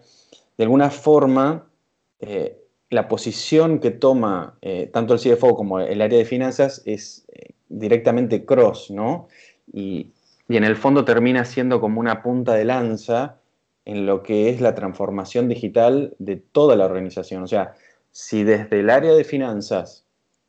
de 0.57 0.63
alguna 0.63 0.91
forma 0.91 1.71
eh, 2.19 2.60
la 2.91 3.07
posición 3.07 3.79
que 3.79 3.89
toma 3.89 4.59
eh, 4.61 4.89
tanto 4.93 5.15
el 5.15 5.19
CFO 5.19 5.55
como 5.55 5.79
el 5.79 6.01
área 6.01 6.19
de 6.19 6.25
finanzas 6.25 6.83
es 6.85 7.25
directamente 7.67 8.45
cross, 8.45 8.91
¿no? 8.91 9.27
Y, 9.73 10.11
y 10.47 10.57
en 10.57 10.63
el 10.63 10.75
fondo 10.75 11.03
termina 11.05 11.45
siendo 11.45 11.81
como 11.81 11.99
una 11.99 12.21
punta 12.21 12.53
de 12.53 12.65
lanza 12.65 13.39
en 13.85 14.05
lo 14.05 14.21
que 14.23 14.49
es 14.49 14.61
la 14.61 14.75
transformación 14.75 15.47
digital 15.47 16.15
de 16.19 16.35
toda 16.35 16.75
la 16.75 16.85
organización. 16.85 17.43
O 17.43 17.47
sea, 17.47 17.73
si 18.11 18.43
desde 18.43 18.81
el 18.81 18.89
área 18.89 19.13
de 19.13 19.23
finanzas 19.23 20.05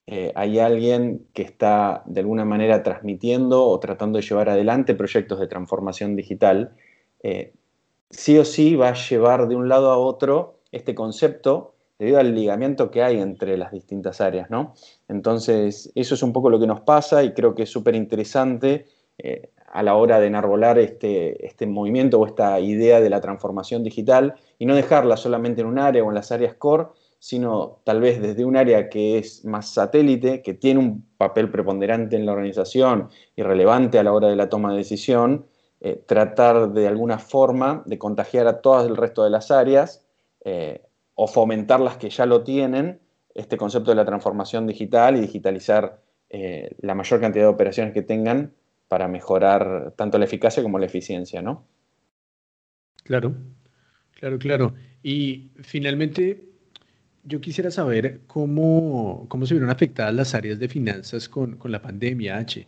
eh, 0.06 0.32
hay 0.34 0.58
alguien 0.58 1.26
que 1.32 1.42
está 1.42 2.02
de 2.06 2.20
alguna 2.20 2.44
manera 2.44 2.82
transmitiendo 2.82 3.64
o 3.64 3.78
tratando 3.78 4.18
de 4.18 4.24
llevar 4.24 4.48
adelante 4.48 4.94
proyectos 4.94 5.38
de 5.38 5.46
transformación 5.46 6.16
digital, 6.16 6.74
eh, 7.22 7.52
sí 8.10 8.36
o 8.38 8.44
sí 8.44 8.74
va 8.74 8.88
a 8.88 8.94
llevar 8.94 9.48
de 9.48 9.54
un 9.56 9.68
lado 9.68 9.90
a 9.90 9.96
otro 9.96 10.58
este 10.72 10.94
concepto 10.94 11.74
debido 12.02 12.18
al 12.18 12.34
ligamiento 12.34 12.90
que 12.90 13.00
hay 13.00 13.20
entre 13.20 13.56
las 13.56 13.70
distintas 13.70 14.20
áreas, 14.20 14.50
¿no? 14.50 14.74
Entonces, 15.06 15.92
eso 15.94 16.16
es 16.16 16.22
un 16.24 16.32
poco 16.32 16.50
lo 16.50 16.58
que 16.58 16.66
nos 16.66 16.80
pasa 16.80 17.22
y 17.22 17.32
creo 17.32 17.54
que 17.54 17.62
es 17.62 17.70
súper 17.70 17.94
interesante 17.94 18.86
eh, 19.18 19.50
a 19.68 19.84
la 19.84 19.94
hora 19.94 20.18
de 20.18 20.26
enarbolar 20.26 20.80
este, 20.80 21.46
este 21.46 21.64
movimiento 21.64 22.18
o 22.18 22.26
esta 22.26 22.58
idea 22.58 23.00
de 23.00 23.08
la 23.08 23.20
transformación 23.20 23.84
digital 23.84 24.34
y 24.58 24.66
no 24.66 24.74
dejarla 24.74 25.16
solamente 25.16 25.60
en 25.60 25.68
un 25.68 25.78
área 25.78 26.02
o 26.02 26.08
en 26.08 26.16
las 26.16 26.32
áreas 26.32 26.54
core, 26.54 26.88
sino 27.20 27.78
tal 27.84 28.00
vez 28.00 28.20
desde 28.20 28.44
un 28.44 28.56
área 28.56 28.88
que 28.88 29.18
es 29.18 29.44
más 29.44 29.68
satélite, 29.68 30.42
que 30.42 30.54
tiene 30.54 30.80
un 30.80 31.06
papel 31.16 31.52
preponderante 31.52 32.16
en 32.16 32.26
la 32.26 32.32
organización 32.32 33.10
y 33.36 33.44
relevante 33.44 34.00
a 34.00 34.02
la 34.02 34.12
hora 34.12 34.26
de 34.26 34.34
la 34.34 34.48
toma 34.48 34.72
de 34.72 34.78
decisión, 34.78 35.46
eh, 35.80 36.02
tratar 36.04 36.72
de 36.72 36.88
alguna 36.88 37.20
forma 37.20 37.84
de 37.86 37.96
contagiar 37.96 38.48
a 38.48 38.60
todas 38.60 38.88
el 38.88 38.96
resto 38.96 39.22
de 39.22 39.30
las 39.30 39.52
áreas 39.52 40.04
eh, 40.44 40.82
o 41.14 41.26
fomentar 41.26 41.80
las 41.80 41.96
que 41.96 42.10
ya 42.10 42.26
lo 42.26 42.42
tienen, 42.42 43.00
este 43.34 43.56
concepto 43.56 43.90
de 43.90 43.96
la 43.96 44.04
transformación 44.04 44.66
digital 44.66 45.16
y 45.16 45.20
digitalizar 45.20 46.00
eh, 46.30 46.74
la 46.80 46.94
mayor 46.94 47.20
cantidad 47.20 47.44
de 47.44 47.50
operaciones 47.50 47.92
que 47.92 48.02
tengan 48.02 48.52
para 48.88 49.08
mejorar 49.08 49.92
tanto 49.96 50.18
la 50.18 50.24
eficacia 50.24 50.62
como 50.62 50.78
la 50.78 50.86
eficiencia, 50.86 51.42
¿no? 51.42 51.64
Claro, 53.04 53.34
claro, 54.12 54.38
claro. 54.38 54.74
Y 55.02 55.50
finalmente, 55.62 56.44
yo 57.24 57.40
quisiera 57.40 57.70
saber 57.70 58.20
cómo, 58.26 59.26
cómo 59.28 59.46
se 59.46 59.54
vieron 59.54 59.70
afectadas 59.70 60.14
las 60.14 60.34
áreas 60.34 60.58
de 60.58 60.68
finanzas 60.68 61.28
con, 61.28 61.56
con 61.56 61.72
la 61.72 61.80
pandemia, 61.80 62.36
H. 62.36 62.66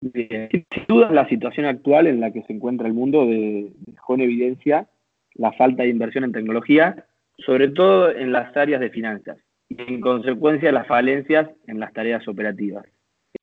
Bien, 0.00 0.48
sin 0.50 0.84
duda 0.88 1.12
la 1.12 1.28
situación 1.28 1.66
actual 1.66 2.08
en 2.08 2.20
la 2.20 2.32
que 2.32 2.42
se 2.42 2.52
encuentra 2.52 2.88
el 2.88 2.94
mundo 2.94 3.24
dejó 3.24 4.14
en 4.14 4.22
evidencia 4.22 4.88
la 5.34 5.52
falta 5.52 5.84
de 5.84 5.90
inversión 5.90 6.24
en 6.24 6.32
tecnología, 6.32 7.06
sobre 7.44 7.68
todo 7.68 8.10
en 8.10 8.32
las 8.32 8.56
áreas 8.56 8.80
de 8.80 8.90
finanzas, 8.90 9.38
y 9.68 9.80
en 9.80 10.00
consecuencia 10.00 10.72
las 10.72 10.86
falencias 10.86 11.48
en 11.66 11.80
las 11.80 11.92
tareas 11.92 12.26
operativas. 12.28 12.84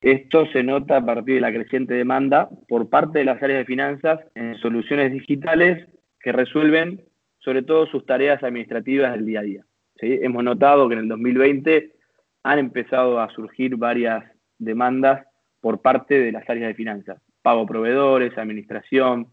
Esto 0.00 0.46
se 0.46 0.62
nota 0.62 0.98
a 0.98 1.04
partir 1.04 1.36
de 1.36 1.40
la 1.40 1.52
creciente 1.52 1.94
demanda 1.94 2.48
por 2.68 2.88
parte 2.88 3.18
de 3.18 3.24
las 3.24 3.42
áreas 3.42 3.60
de 3.60 3.64
finanzas 3.64 4.20
en 4.34 4.56
soluciones 4.58 5.12
digitales 5.12 5.88
que 6.20 6.32
resuelven 6.32 7.02
sobre 7.38 7.62
todo 7.62 7.86
sus 7.86 8.06
tareas 8.06 8.42
administrativas 8.42 9.12
del 9.12 9.26
día 9.26 9.40
a 9.40 9.42
día. 9.42 9.64
Hemos 9.96 10.44
notado 10.44 10.88
que 10.88 10.94
en 10.94 11.00
el 11.00 11.08
2020 11.08 11.92
han 12.42 12.58
empezado 12.58 13.20
a 13.20 13.30
surgir 13.30 13.76
varias 13.76 14.24
demandas 14.58 15.26
por 15.60 15.82
parte 15.82 16.18
de 16.18 16.32
las 16.32 16.48
áreas 16.48 16.68
de 16.68 16.74
finanzas, 16.74 17.20
pago 17.42 17.66
proveedores, 17.66 18.36
administración 18.38 19.28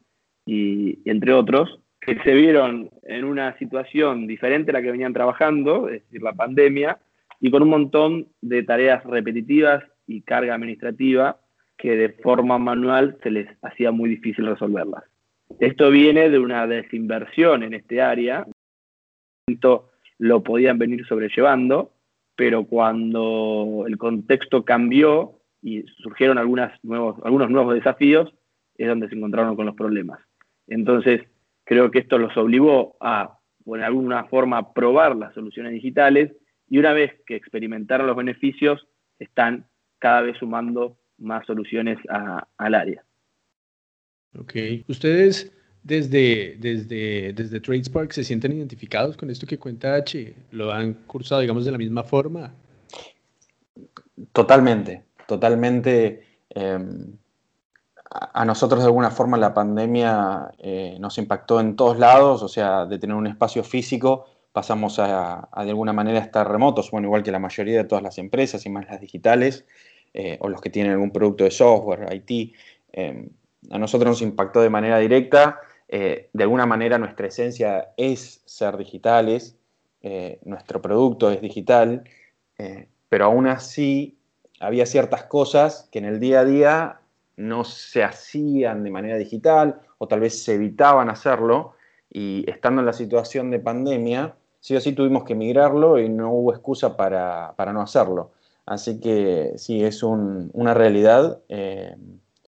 y, 0.45 0.99
entre 1.09 1.33
otros, 1.33 1.79
que 2.01 2.17
se 2.23 2.33
vieron 2.33 2.89
en 3.03 3.25
una 3.25 3.57
situación 3.57 4.27
diferente 4.27 4.71
a 4.71 4.73
la 4.73 4.81
que 4.81 4.91
venían 4.91 5.13
trabajando, 5.13 5.89
es 5.89 6.03
decir, 6.03 6.21
la 6.21 6.33
pandemia, 6.33 6.99
y 7.39 7.51
con 7.51 7.63
un 7.63 7.69
montón 7.69 8.27
de 8.41 8.63
tareas 8.63 9.03
repetitivas 9.03 9.83
y 10.07 10.21
carga 10.21 10.55
administrativa 10.55 11.39
que 11.77 11.95
de 11.95 12.09
forma 12.09 12.57
manual 12.57 13.17
se 13.21 13.29
les 13.29 13.47
hacía 13.61 13.91
muy 13.91 14.09
difícil 14.09 14.47
resolverlas. 14.47 15.03
Esto 15.59 15.91
viene 15.91 16.29
de 16.29 16.39
una 16.39 16.65
desinversión 16.67 17.63
en 17.63 17.73
este 17.73 18.01
área, 18.01 18.45
lo 20.19 20.43
podían 20.43 20.77
venir 20.77 21.05
sobrellevando, 21.05 21.91
pero 22.35 22.65
cuando 22.65 23.85
el 23.87 23.97
contexto 23.97 24.65
cambió 24.65 25.39
y 25.61 25.83
surgieron 26.01 26.37
algunas 26.37 26.71
nuevos, 26.83 27.17
algunos 27.23 27.49
nuevos 27.49 27.75
desafíos, 27.75 28.33
es 28.77 28.87
donde 28.87 29.09
se 29.09 29.15
encontraron 29.15 29.55
con 29.55 29.65
los 29.65 29.75
problemas. 29.75 30.19
Entonces, 30.67 31.21
creo 31.67 31.91
que 31.91 31.99
esto 31.99 32.17
los 32.17 32.35
obligó 32.37 32.95
a, 33.01 33.37
por 33.63 33.83
alguna 33.83 34.23
forma, 34.25 34.73
probar 34.73 35.15
las 35.17 35.33
soluciones 35.33 35.73
digitales 35.73 36.31
y 36.69 36.77
una 36.77 36.93
vez 36.93 37.11
que 37.25 37.35
experimentaron 37.35 38.07
los 38.07 38.15
beneficios, 38.15 38.87
están 39.19 39.67
cada 39.99 40.21
vez 40.21 40.37
sumando 40.37 40.97
más 41.17 41.45
soluciones 41.45 41.97
al 42.57 42.73
área. 42.73 43.03
Ok. 44.39 44.53
¿Ustedes 44.87 45.51
desde, 45.83 46.55
desde, 46.59 47.33
desde 47.33 47.59
TradeSpark 47.59 48.13
se 48.13 48.23
sienten 48.23 48.53
identificados 48.53 49.17
con 49.17 49.29
esto 49.29 49.45
que 49.45 49.59
cuenta 49.59 49.95
H? 49.95 50.33
¿Lo 50.51 50.71
han 50.71 50.93
cursado, 50.93 51.41
digamos, 51.41 51.65
de 51.65 51.71
la 51.71 51.77
misma 51.77 52.03
forma? 52.03 52.53
Totalmente, 54.31 55.03
totalmente. 55.27 56.23
Em, 56.49 57.17
a 58.33 58.45
nosotros 58.45 58.81
de 58.81 58.87
alguna 58.87 59.11
forma 59.11 59.37
la 59.37 59.53
pandemia 59.53 60.51
eh, 60.59 60.97
nos 60.99 61.17
impactó 61.17 61.59
en 61.59 61.75
todos 61.75 61.99
lados, 61.99 62.43
o 62.43 62.47
sea, 62.47 62.85
de 62.85 62.99
tener 62.99 63.15
un 63.15 63.27
espacio 63.27 63.63
físico 63.63 64.25
pasamos 64.57 64.97
a, 64.97 65.47
de 65.55 65.69
alguna 65.69 65.93
manera 65.93 66.17
estar 66.17 66.51
remotos, 66.51 66.89
bueno, 66.89 67.05
igual 67.05 67.21
que 67.21 67.31
la 67.31 67.37
mayoría 67.37 67.77
de 67.77 67.83
todas 67.83 68.01
las 68.01 68.17
empresas 68.17 68.65
y 68.65 68.69
más 68.69 68.87
las 68.87 68.99
digitales, 68.99 69.65
eh, 70.15 70.39
o 70.41 70.49
los 70.49 70.61
que 70.61 70.71
tienen 70.71 70.93
algún 70.93 71.11
producto 71.11 71.43
de 71.43 71.51
software, 71.51 72.11
IT. 72.11 72.55
Eh, 72.91 73.29
a 73.69 73.77
nosotros 73.77 74.09
nos 74.09 74.21
impactó 74.23 74.61
de 74.61 74.71
manera 74.71 74.97
directa. 74.97 75.59
Eh, 75.87 76.31
de 76.33 76.43
alguna 76.43 76.65
manera 76.65 76.97
nuestra 76.97 77.27
esencia 77.27 77.89
es 77.97 78.41
ser 78.45 78.77
digitales, 78.77 79.59
nuestro 80.43 80.81
producto 80.81 81.29
es 81.29 81.39
digital, 81.39 82.03
pero 83.09 83.25
aún 83.25 83.45
así 83.45 84.17
había 84.59 84.87
ciertas 84.87 85.25
cosas 85.25 85.87
que 85.91 85.99
en 85.99 86.05
el 86.05 86.19
día 86.19 86.39
a 86.39 86.45
día 86.45 87.01
no 87.37 87.63
se 87.63 88.03
hacían 88.03 88.83
de 88.83 88.91
manera 88.91 89.17
digital 89.17 89.79
o 89.97 90.07
tal 90.07 90.19
vez 90.19 90.43
se 90.43 90.55
evitaban 90.55 91.09
hacerlo 91.09 91.73
y 92.09 92.49
estando 92.49 92.81
en 92.81 92.87
la 92.87 92.93
situación 92.93 93.51
de 93.51 93.59
pandemia, 93.59 94.35
sí 94.59 94.75
o 94.75 94.81
sí 94.81 94.93
tuvimos 94.93 95.23
que 95.23 95.35
migrarlo 95.35 95.99
y 95.99 96.09
no 96.09 96.31
hubo 96.31 96.51
excusa 96.51 96.97
para, 96.97 97.53
no 97.73 97.81
hacerlo. 97.81 98.31
Así 98.65 98.99
que 98.99 99.53
sí, 99.57 99.83
es 99.83 100.03
una 100.03 100.73
realidad. 100.73 101.39
Eh, 101.47 101.95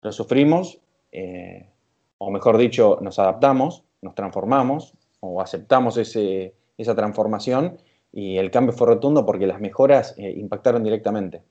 lo 0.02 0.12
sufrimos, 0.12 0.80
eh, 1.12 1.70
o 2.18 2.32
mejor 2.32 2.58
dicho, 2.58 2.98
nos 3.02 3.20
adaptamos, 3.20 3.84
nos 4.02 4.16
transformamos 4.16 4.94
o 5.20 5.42
aceptamos 5.42 5.98
esa 5.98 6.96
transformación 6.96 7.78
y 8.12 8.38
el 8.38 8.52
cambio 8.52 8.74
fue 8.74 8.88
rotundo 8.88 9.26
porque 9.26 9.48
las 9.48 9.62
mejoras 9.62 10.16
eh, 10.18 10.34
impactaron 10.36 10.84
directamente. 10.84 11.44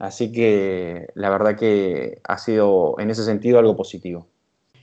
Así 0.00 0.32
que 0.32 1.06
la 1.14 1.30
verdad 1.30 1.56
que 1.56 2.20
ha 2.24 2.38
sido 2.38 2.96
en 2.98 3.10
ese 3.10 3.22
sentido 3.22 3.58
algo 3.58 3.76
positivo. 3.76 4.26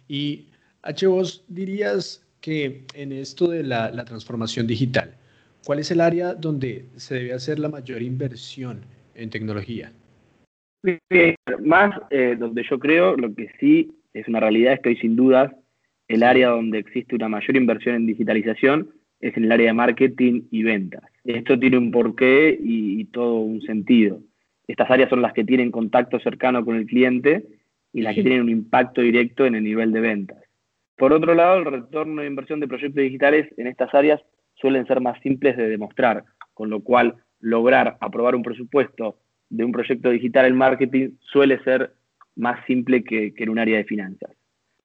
Y 0.07 0.47
H, 0.83 1.07
vos 1.07 1.43
dirías 1.47 2.25
que 2.39 2.86
en 2.93 3.12
esto 3.12 3.50
de 3.50 3.63
la, 3.63 4.05
transformación 4.05 4.67
digital, 4.67 5.15
¿cuál 5.65 5.79
es 5.79 5.89
el 5.91 6.01
área 6.01 6.36
donde 6.36 6.86
se 6.97 7.15
debe 7.15 7.33
hacer 7.33 7.57
la 7.57 7.67
mayor 7.67 8.01
inversión 8.03 8.81
en 9.15 9.31
tecnología? 9.31 9.91
Más 11.63 12.00
eh, 12.12 12.36
donde 12.38 12.63
yo 12.69 12.77
creo, 12.77 13.17
lo 13.17 13.33
que 13.33 13.50
sí 13.59 13.91
es 14.13 14.27
una 14.27 14.39
realidad 14.39 14.74
es 14.74 14.79
que 14.81 14.89
hoy 14.89 14.97
sin 14.97 15.15
dudas 15.15 15.51
el 16.07 16.21
área 16.21 16.50
donde 16.50 16.77
existe 16.77 17.15
una 17.15 17.27
mayor 17.27 17.57
inversión 17.57 17.95
en 17.95 18.05
digitalización 18.05 18.91
es 19.19 19.36
en 19.36 19.45
el 19.45 19.51
área 19.51 19.67
de 19.67 19.74
marketing 19.74 20.43
y 20.51 20.62
ventas. 20.62 21.03
Esto 21.24 21.57
tiene 21.59 21.77
un 21.79 21.91
porqué 21.91 22.57
y, 22.62 23.03
todo 23.05 23.39
un 23.39 23.62
sentido. 23.63 24.21
Estas 24.67 24.89
áreas 24.91 25.09
son 25.09 25.21
las 25.21 25.33
que 25.33 25.43
tienen 25.43 25.71
contacto 25.71 26.19
cercano 26.19 26.63
con 26.63 26.75
el 26.75 26.86
cliente 26.86 27.45
y 27.93 28.01
las 28.01 28.15
que 28.15 28.21
tienen 28.21 28.41
un 28.41 28.50
impacto 28.50 29.01
directo 29.01 29.45
en 29.45 29.55
el 29.55 29.63
nivel 29.63 29.91
de 29.91 30.01
ventas. 30.01 30.38
Por 30.97 31.13
otro 31.13 31.36
lado, 31.36 31.59
el 31.59 31.65
retorno 31.65 32.21
de 32.21 32.27
inversión 32.27 32.59
de 32.59 32.67
proyectos 32.67 33.01
digitales 33.01 33.47
en 33.57 33.67
estas 33.67 33.93
áreas 33.93 34.21
suelen 34.55 34.86
ser 34.88 35.00
más 35.00 35.19
simples 35.21 35.55
de 35.55 35.69
demostrar, 35.69 36.24
con 36.53 36.69
lo 36.69 36.81
cual 36.81 37.15
lograr 37.39 37.97
aprobar 38.01 38.36
un 38.36 38.43
presupuesto 38.43 39.17
de 39.50 39.63
un 39.63 39.71
proyecto 39.71 40.09
digital 40.09 40.45
en 40.45 40.55
marketing 40.55 41.12
suele 41.19 41.63
ser 41.63 41.93
más 42.36 42.65
simple 42.65 43.03
que, 43.03 43.33
en 43.36 43.50
un 43.50 43.59
área 43.59 43.77
de 43.77 43.86
finanzas. 43.86 44.31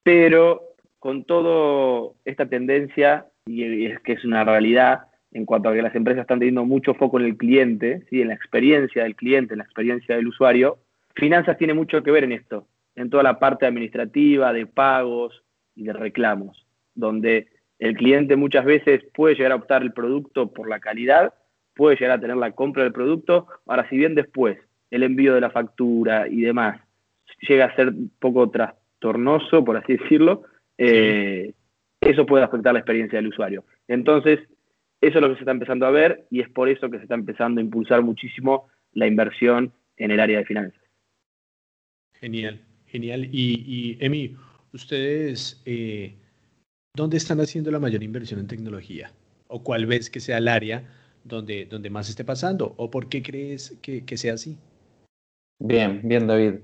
Pero 0.02 0.62
con 0.98 1.24
toda 1.24 2.12
esta 2.24 2.46
tendencia, 2.46 3.26
y 3.46 3.86
es 3.86 3.98
que 4.00 4.12
es 4.12 4.24
una 4.24 4.44
realidad 4.44 5.00
en 5.32 5.46
cuanto 5.46 5.68
a 5.68 5.74
que 5.74 5.82
las 5.82 5.94
empresas 5.94 6.22
están 6.22 6.38
teniendo 6.38 6.64
mucho 6.64 6.94
foco 6.94 7.18
en 7.18 7.26
el 7.26 7.36
cliente, 7.36 8.02
¿sí? 8.10 8.20
en 8.20 8.28
la 8.28 8.34
experiencia 8.34 9.02
del 9.02 9.16
cliente, 9.16 9.54
en 9.54 9.58
la 9.58 9.64
experiencia 9.64 10.16
del 10.16 10.28
usuario, 10.28 10.78
finanzas 11.14 11.58
tiene 11.58 11.74
mucho 11.74 12.02
que 12.02 12.10
ver 12.10 12.24
en 12.24 12.32
esto, 12.32 12.66
en 12.94 13.10
toda 13.10 13.22
la 13.22 13.38
parte 13.38 13.66
administrativa, 13.66 14.52
de 14.52 14.66
pagos 14.66 15.42
y 15.74 15.84
de 15.84 15.92
reclamos, 15.92 16.66
donde 16.94 17.48
el 17.78 17.96
cliente 17.96 18.36
muchas 18.36 18.64
veces 18.64 19.02
puede 19.14 19.34
llegar 19.34 19.52
a 19.52 19.56
optar 19.56 19.82
el 19.82 19.92
producto 19.92 20.52
por 20.52 20.68
la 20.68 20.80
calidad, 20.80 21.34
puede 21.74 21.96
llegar 21.96 22.18
a 22.18 22.20
tener 22.20 22.36
la 22.36 22.52
compra 22.52 22.82
del 22.82 22.92
producto, 22.92 23.46
ahora 23.66 23.88
si 23.88 23.96
bien 23.96 24.14
después 24.14 24.58
el 24.90 25.02
envío 25.02 25.34
de 25.34 25.40
la 25.40 25.50
factura 25.50 26.28
y 26.28 26.42
demás 26.42 26.80
llega 27.48 27.66
a 27.66 27.76
ser 27.76 27.88
un 27.88 28.10
poco 28.18 28.50
trastornoso, 28.50 29.64
por 29.64 29.76
así 29.76 29.96
decirlo, 29.96 30.42
eh, 30.78 31.54
eso 32.00 32.26
puede 32.26 32.44
afectar 32.44 32.72
la 32.72 32.80
experiencia 32.80 33.18
del 33.18 33.28
usuario. 33.28 33.64
Entonces, 33.88 34.40
eso 35.02 35.18
es 35.18 35.22
lo 35.22 35.28
que 35.28 35.34
se 35.34 35.40
está 35.40 35.50
empezando 35.50 35.84
a 35.84 35.90
ver 35.90 36.26
y 36.30 36.40
es 36.40 36.48
por 36.48 36.68
eso 36.68 36.88
que 36.88 36.98
se 36.98 37.02
está 37.02 37.14
empezando 37.14 37.60
a 37.60 37.64
impulsar 37.64 38.02
muchísimo 38.02 38.68
la 38.92 39.08
inversión 39.08 39.72
en 39.96 40.12
el 40.12 40.20
área 40.20 40.38
de 40.38 40.44
finanzas. 40.44 40.80
Genial, 42.14 42.60
genial. 42.86 43.28
Y, 43.32 43.98
Emi, 44.00 44.36
ustedes, 44.72 45.60
eh, 45.66 46.14
¿dónde 46.94 47.16
están 47.16 47.40
haciendo 47.40 47.72
la 47.72 47.80
mayor 47.80 48.04
inversión 48.04 48.38
en 48.38 48.46
tecnología? 48.46 49.10
¿O 49.48 49.64
cuál 49.64 49.86
ves 49.86 50.08
que 50.08 50.20
sea 50.20 50.38
el 50.38 50.46
área 50.46 50.84
donde, 51.24 51.66
donde 51.66 51.90
más 51.90 52.08
esté 52.08 52.24
pasando? 52.24 52.74
¿O 52.76 52.88
por 52.88 53.08
qué 53.08 53.24
crees 53.24 53.76
que, 53.82 54.16
sea 54.16 54.34
así? 54.34 54.56
Bien, 55.58 56.00
bien, 56.04 56.28
David. 56.28 56.60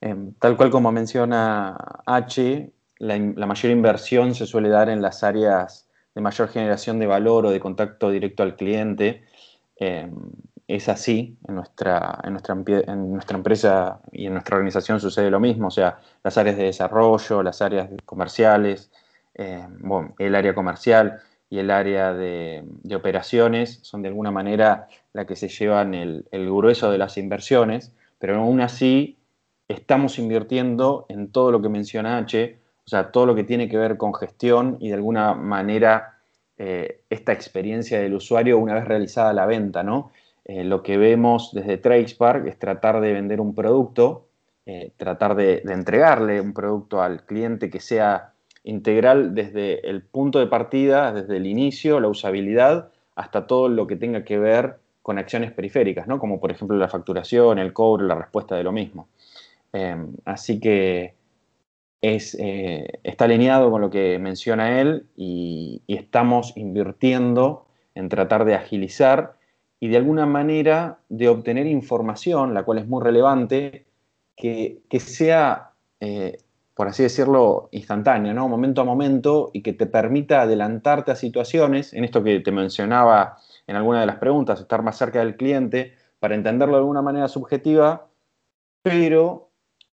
Em, 0.00 0.32
tal 0.40 0.56
cual 0.56 0.70
como 0.70 0.90
menciona 0.92 1.76
H, 2.06 2.72
la, 2.98 3.46
mayor 3.46 3.70
inversión 3.70 4.34
se 4.34 4.46
suele 4.46 4.70
dar 4.70 4.88
en 4.88 5.02
las 5.02 5.22
áreas 5.22 5.90
de 6.14 6.20
mayor 6.20 6.48
generación 6.48 6.98
de 6.98 7.06
valor 7.06 7.46
o 7.46 7.50
de 7.50 7.60
contacto 7.60 8.10
directo 8.10 8.42
al 8.42 8.56
cliente. 8.56 9.24
Em, 9.76 10.12
es 10.68 10.88
así, 10.88 11.36
en 11.48 11.56
nuestra, 11.56 12.18
en, 12.24 12.32
nuestra, 12.32 12.56
en 12.86 13.12
nuestra 13.12 13.36
empresa 13.36 14.00
y 14.12 14.26
en 14.26 14.32
nuestra 14.34 14.56
organización 14.56 15.00
sucede 15.00 15.30
lo 15.30 15.40
mismo, 15.40 15.68
o 15.68 15.70
sea, 15.70 15.98
las 16.22 16.38
áreas 16.38 16.56
de 16.56 16.64
desarrollo, 16.64 17.42
las 17.42 17.60
áreas 17.62 17.90
comerciales, 18.06 18.90
em, 19.34 19.78
el 20.18 20.34
área 20.34 20.54
comercial 20.54 21.20
y 21.52 21.58
el 21.58 21.70
área 21.70 22.14
de, 22.14 22.64
operaciones 22.96 23.80
son 23.82 24.00
de 24.00 24.08
alguna 24.08 24.30
manera 24.30 24.88
la 25.12 25.26
que 25.26 25.36
se 25.36 25.48
llevan 25.48 25.92
el, 25.92 26.24
grueso 26.32 26.90
de 26.90 26.96
las 26.96 27.18
inversiones, 27.18 27.92
pero 28.18 28.36
aún 28.36 28.62
así 28.62 29.18
estamos 29.68 30.18
invirtiendo 30.18 31.04
en 31.10 31.30
todo 31.30 31.52
lo 31.52 31.60
que 31.60 31.68
menciona 31.68 32.16
H, 32.16 32.58
sea, 32.92 33.10
todo 33.10 33.26
lo 33.26 33.34
que 33.34 33.44
tiene 33.44 33.68
que 33.68 33.78
ver 33.78 33.96
con 33.96 34.14
gestión 34.14 34.76
y 34.80 34.88
de 34.88 34.94
alguna 34.94 35.34
manera 35.34 36.18
eh, 36.58 37.00
esta 37.10 37.32
experiencia 37.32 38.00
del 38.00 38.14
usuario 38.14 38.58
una 38.58 38.74
vez 38.74 38.84
realizada 38.84 39.32
la 39.32 39.46
venta, 39.46 39.82
¿no? 39.82 40.12
Eh, 40.44 40.62
lo 40.64 40.82
que 40.82 40.96
vemos 40.98 41.50
desde 41.52 41.78
Tradespark 41.78 42.46
es 42.46 42.58
tratar 42.58 43.00
de 43.00 43.12
vender 43.12 43.40
un 43.40 43.54
producto, 43.54 44.26
eh, 44.66 44.92
tratar 44.96 45.34
de, 45.34 45.62
de, 45.64 45.72
entregarle 45.72 46.40
un 46.40 46.52
producto 46.52 47.00
al 47.00 47.24
cliente 47.24 47.70
que 47.70 47.80
sea 47.80 48.32
integral 48.64 49.34
desde 49.34 49.88
el 49.88 50.02
punto 50.02 50.38
de 50.38 50.46
partida, 50.46 51.12
desde 51.12 51.38
el 51.38 51.46
inicio, 51.46 51.98
la 51.98 52.08
usabilidad, 52.08 52.90
hasta 53.16 53.46
todo 53.46 53.68
lo 53.68 53.86
que 53.86 53.96
tenga 53.96 54.24
que 54.24 54.38
ver 54.38 54.76
con 55.02 55.18
acciones 55.18 55.52
periféricas, 55.52 56.06
¿no? 56.06 56.18
como 56.18 56.38
por 56.38 56.52
ejemplo 56.52 56.76
la 56.76 56.88
facturación, 56.88 57.58
el 57.58 57.72
cobro, 57.72 58.06
la 58.06 58.14
respuesta 58.14 58.54
de 58.54 58.64
lo 58.64 58.72
mismo. 58.72 59.08
Así 60.24 60.60
que 60.60 61.14
eh, 62.02 62.98
está 63.04 63.26
alineado 63.26 63.70
con 63.70 63.80
lo 63.80 63.88
que 63.88 64.18
menciona 64.18 64.80
él 64.80 65.06
y, 65.16 65.82
estamos 65.86 66.52
invirtiendo 66.56 67.66
en 67.94 68.08
tratar 68.08 68.44
de 68.44 68.54
agilizar 68.54 69.36
y 69.78 69.88
de 69.88 69.98
alguna 69.98 70.26
manera 70.26 70.98
de 71.08 71.28
obtener 71.28 71.66
información, 71.66 72.54
la 72.54 72.64
cual 72.64 72.78
es 72.78 72.88
muy 72.88 73.02
relevante, 73.02 73.86
que, 74.36 74.82
sea 74.98 75.72
eh, 76.00 76.38
por 76.74 76.88
así 76.88 77.02
decirlo, 77.02 77.68
instantáneo, 77.70 78.32
¿no? 78.34 78.48
Momento 78.48 78.80
a 78.80 78.84
momento 78.84 79.50
y 79.52 79.62
que 79.62 79.72
te 79.72 79.86
permita 79.86 80.42
adelantarte 80.42 81.12
a 81.12 81.16
situaciones, 81.16 81.92
en 81.92 82.04
esto 82.04 82.24
que 82.24 82.40
te 82.40 82.50
mencionaba 82.50 83.38
en 83.66 83.76
alguna 83.76 84.00
de 84.00 84.06
las 84.06 84.16
preguntas, 84.16 84.60
estar 84.60 84.82
más 84.82 84.96
cerca 84.96 85.20
del 85.20 85.36
cliente 85.36 85.94
para 86.18 86.34
entenderlo 86.34 86.74
de 86.74 86.80
alguna 86.80 87.02
manera 87.02 87.28
subjetiva, 87.28 88.08
pero 88.82 89.51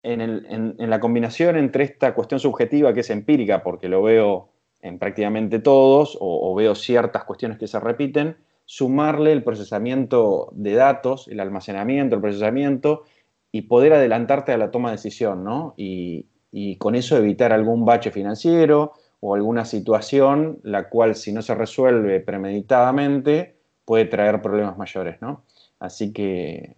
en, 0.02 0.74
la 0.78 1.00
combinación 1.00 1.56
entre 1.56 1.84
esta 1.84 2.14
cuestión 2.14 2.40
subjetiva 2.40 2.92
que 2.92 3.00
es 3.00 3.10
empírica, 3.10 3.62
porque 3.62 3.88
lo 3.88 4.02
veo 4.02 4.48
en 4.80 4.98
prácticamente 4.98 5.60
todos, 5.60 6.18
o, 6.20 6.54
veo 6.54 6.74
ciertas 6.74 7.24
cuestiones 7.24 7.58
que 7.58 7.68
se 7.68 7.78
repiten, 7.78 8.36
sumarle 8.64 9.32
el 9.32 9.44
procesamiento 9.44 10.50
de 10.52 10.74
datos, 10.74 11.28
el 11.28 11.40
almacenamiento, 11.40 12.16
el 12.16 12.22
procesamiento, 12.22 13.04
y 13.52 13.62
poder 13.62 13.92
adelantarte 13.92 14.52
a 14.52 14.56
la 14.56 14.70
toma 14.70 14.90
de 14.90 14.96
decisión, 14.96 15.44
¿no? 15.44 15.74
Y, 15.76 16.26
y 16.50 16.76
con 16.76 16.94
eso 16.94 17.16
evitar 17.16 17.52
algún 17.52 17.84
bache 17.84 18.10
financiero 18.10 18.92
o 19.20 19.34
alguna 19.34 19.64
situación 19.64 20.58
la 20.62 20.88
cual 20.88 21.14
si 21.14 21.32
no 21.32 21.42
se 21.42 21.54
resuelve 21.54 22.20
premeditadamente 22.20 23.56
puede 23.84 24.06
traer 24.06 24.42
problemas 24.42 24.76
mayores, 24.78 25.20
¿no? 25.20 25.44
Así 25.78 26.12
que 26.12 26.76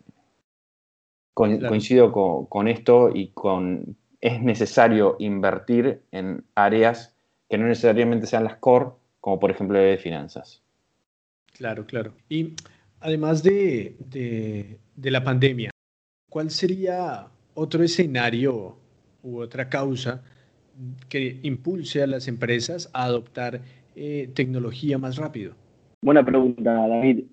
coincido 1.35 2.13
con, 2.13 2.69
esto 2.69 3.11
y 3.15 3.29
con 3.29 3.97
es 4.21 4.41
necesario 4.41 5.17
invertir 5.19 6.01
en 6.13 6.45
áreas 6.55 7.15
que 7.49 7.59
no 7.59 7.67
necesariamente 7.67 8.27
sean 8.27 8.45
las 8.45 8.57
core, 8.57 8.91
como 9.21 9.39
por 9.39 9.51
ejemplo 9.51 9.79
de 9.79 9.99
finanzas. 9.99 10.63
Claro, 11.53 11.85
claro. 11.87 12.15
Y 12.29 12.55
además 13.01 13.43
de, 13.43 13.97
de 14.97 15.11
la 15.11 15.23
pandemia, 15.23 15.71
¿cuál 16.31 16.51
sería 16.51 17.29
otro 17.55 17.83
escenario 17.83 18.77
u 19.23 19.39
otra 19.39 19.69
causa 19.69 20.23
que 21.09 21.39
impulse 21.43 22.03
a 22.03 22.07
las 22.07 22.29
empresas 22.29 22.91
a 22.93 23.05
adoptar 23.05 23.61
eh, 23.97 24.31
tecnología 24.35 24.99
más 24.99 25.17
rápido? 25.17 25.55
Buena 26.03 26.25
pregunta, 26.25 26.73
David. 26.73 27.25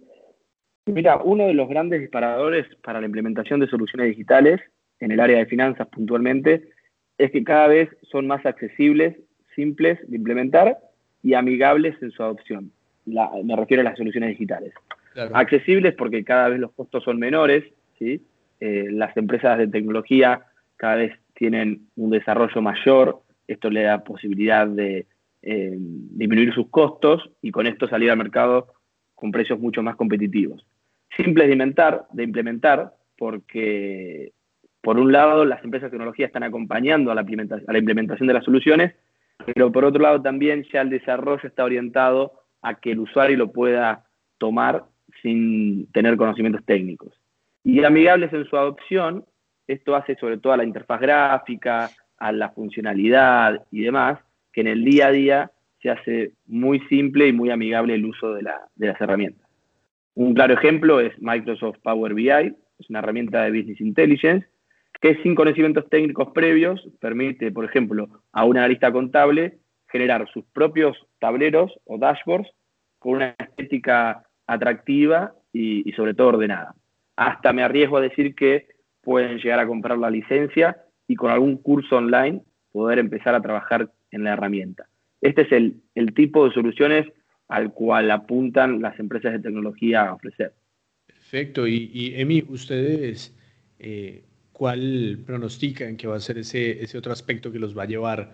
Mira, 0.85 1.17
uno 1.23 1.45
de 1.45 1.53
los 1.53 1.69
grandes 1.69 2.01
disparadores 2.01 2.65
para 2.83 2.99
la 2.99 3.05
implementación 3.05 3.59
de 3.59 3.67
soluciones 3.67 4.07
digitales 4.07 4.59
en 4.99 5.11
el 5.11 5.19
área 5.19 5.37
de 5.37 5.45
finanzas 5.45 5.87
puntualmente 5.87 6.69
es 7.17 7.31
que 7.31 7.43
cada 7.43 7.67
vez 7.67 7.89
son 8.03 8.25
más 8.25 8.45
accesibles, 8.45 9.15
simples 9.55 9.99
de 10.07 10.17
implementar 10.17 10.77
y 11.21 11.35
amigables 11.35 12.01
en 12.01 12.11
su 12.11 12.23
adopción. 12.23 12.71
me 13.05 13.55
refiero 13.55 13.81
a 13.81 13.83
las 13.83 13.97
soluciones 13.97 14.29
digitales. 14.29 14.73
Accesibles 15.33 15.93
porque 15.95 16.23
cada 16.23 16.49
vez 16.49 16.59
los 16.59 16.71
costos 16.71 17.03
son 17.03 17.19
menores, 17.19 17.63
¿sí? 17.99 18.21
Eh, 18.59 18.87
las 18.91 19.15
empresas 19.17 19.57
de 19.57 19.67
tecnología 19.67 20.45
cada 20.77 20.95
vez 20.95 21.19
tienen 21.35 21.87
un 21.95 22.11
desarrollo 22.11 22.61
mayor, 22.61 23.21
esto 23.47 23.69
le 23.69 23.83
da 23.83 24.03
posibilidad 24.03 24.67
de 24.67 25.05
eh, 25.41 25.75
disminuir 25.77 26.53
sus 26.53 26.69
costos 26.69 27.29
y 27.41 27.51
con 27.51 27.67
esto 27.67 27.87
salir 27.87 28.09
al 28.09 28.17
mercado 28.17 28.67
con 29.15 29.31
precios 29.31 29.59
mucho 29.59 29.83
más 29.83 29.95
competitivos. 29.95 30.65
Simple 31.15 31.45
de 31.45 31.51
implementar, 31.51 32.05
de 32.11 32.23
implementar 32.23 32.93
porque 33.17 34.31
por 34.81 34.97
un 34.97 35.11
lado 35.11 35.45
las 35.45 35.63
empresas 35.63 35.87
de 35.87 35.91
tecnología 35.91 36.25
están 36.25 36.43
acompañando 36.43 37.11
a 37.11 37.15
la, 37.15 37.21
a 37.21 37.71
la 37.71 37.77
implementación 37.77 38.27
de 38.27 38.33
las 38.33 38.45
soluciones, 38.45 38.95
pero 39.53 39.71
por 39.71 39.85
otro 39.85 40.01
lado 40.01 40.21
también 40.21 40.65
ya 40.71 40.81
el 40.81 40.89
desarrollo 40.89 41.47
está 41.47 41.63
orientado 41.63 42.33
a 42.61 42.75
que 42.75 42.91
el 42.91 42.99
usuario 42.99 43.37
lo 43.37 43.51
pueda 43.51 44.05
tomar 44.37 44.85
sin 45.21 45.91
tener 45.91 46.17
conocimientos 46.17 46.65
técnicos. 46.65 47.13
Y 47.63 47.83
amigables 47.83 48.33
en 48.33 48.45
su 48.45 48.57
adopción 48.57 49.25
esto 49.71 49.95
hace 49.95 50.15
sobre 50.15 50.37
todo 50.37 50.53
a 50.53 50.57
la 50.57 50.63
interfaz 50.63 50.99
gráfica, 50.99 51.89
a 52.17 52.31
la 52.31 52.49
funcionalidad 52.49 53.65
y 53.71 53.81
demás, 53.81 54.19
que 54.51 54.61
en 54.61 54.67
el 54.67 54.83
día 54.83 55.07
a 55.07 55.11
día 55.11 55.51
se 55.81 55.89
hace 55.89 56.33
muy 56.45 56.79
simple 56.81 57.27
y 57.27 57.33
muy 57.33 57.49
amigable 57.49 57.95
el 57.95 58.05
uso 58.05 58.33
de, 58.33 58.43
las 58.43 59.01
herramientas. 59.01 59.40
Un 60.15 60.33
claro 60.33 60.53
ejemplo 60.53 60.99
es 60.99 61.13
Microsoft 61.21 61.77
Power 61.83 62.13
BI, 62.13 62.29
es 62.29 62.89
una 62.89 62.99
herramienta 62.99 63.43
de 63.43 63.51
Business 63.51 63.81
Intelligence 63.81 64.47
que 64.99 65.15
sin 65.23 65.35
conocimientos 65.35 65.89
técnicos 65.89 66.29
previos 66.33 66.87
permite, 66.99 67.51
por 67.51 67.65
ejemplo, 67.65 68.23
a 68.31 68.45
una 68.45 68.61
analista 68.61 68.91
contable 68.91 69.59
generar 69.87 70.29
sus 70.31 70.45
propios 70.53 70.97
tableros 71.19 71.71
o 71.85 71.97
dashboards 71.97 72.49
con 72.99 73.13
una 73.15 73.35
estética 73.39 74.23
atractiva 74.47 75.33
y 75.53 75.91
sobre 75.93 76.13
todo 76.13 76.29
ordenada. 76.29 76.75
hasta 77.17 77.51
me 77.53 77.63
arriesgo 77.63 77.97
a 77.97 78.01
decir 78.01 78.35
que 78.35 78.67
pueden 79.01 79.37
llegar 79.37 79.59
a 79.59 79.67
comprar 79.67 79.97
la 79.97 80.09
licencia 80.09 80.77
y 81.07 81.15
con 81.15 81.31
algún 81.31 81.57
curso 81.57 81.97
online 81.97 82.41
poder 82.71 82.99
empezar 82.99 83.35
a 83.35 83.41
trabajar 83.41 83.89
en 84.11 84.23
la 84.23 84.33
herramienta. 84.33 84.87
Este 85.21 85.41
es 85.43 85.51
el, 85.51 86.13
tipo 86.13 86.47
de 86.47 86.53
soluciones 86.53 87.07
al 87.51 87.73
cual 87.73 88.09
apuntan 88.11 88.81
las 88.81 88.97
empresas 88.97 89.33
de 89.33 89.39
tecnología 89.39 90.07
a 90.07 90.13
ofrecer. 90.13 90.53
Perfecto. 91.05 91.67
Y, 91.67 92.13
Emi, 92.15 92.45
ustedes, 92.47 93.35
eh, 93.77 94.23
¿cuál 94.53 95.19
pronostican 95.25 95.97
que 95.97 96.07
va 96.07 96.15
a 96.15 96.21
ser 96.21 96.37
ese, 96.37 96.81
ese 96.81 96.97
otro 96.97 97.11
aspecto 97.11 97.51
que 97.51 97.59
los 97.59 97.77
va 97.77 97.83
a 97.83 97.87
llevar 97.87 98.31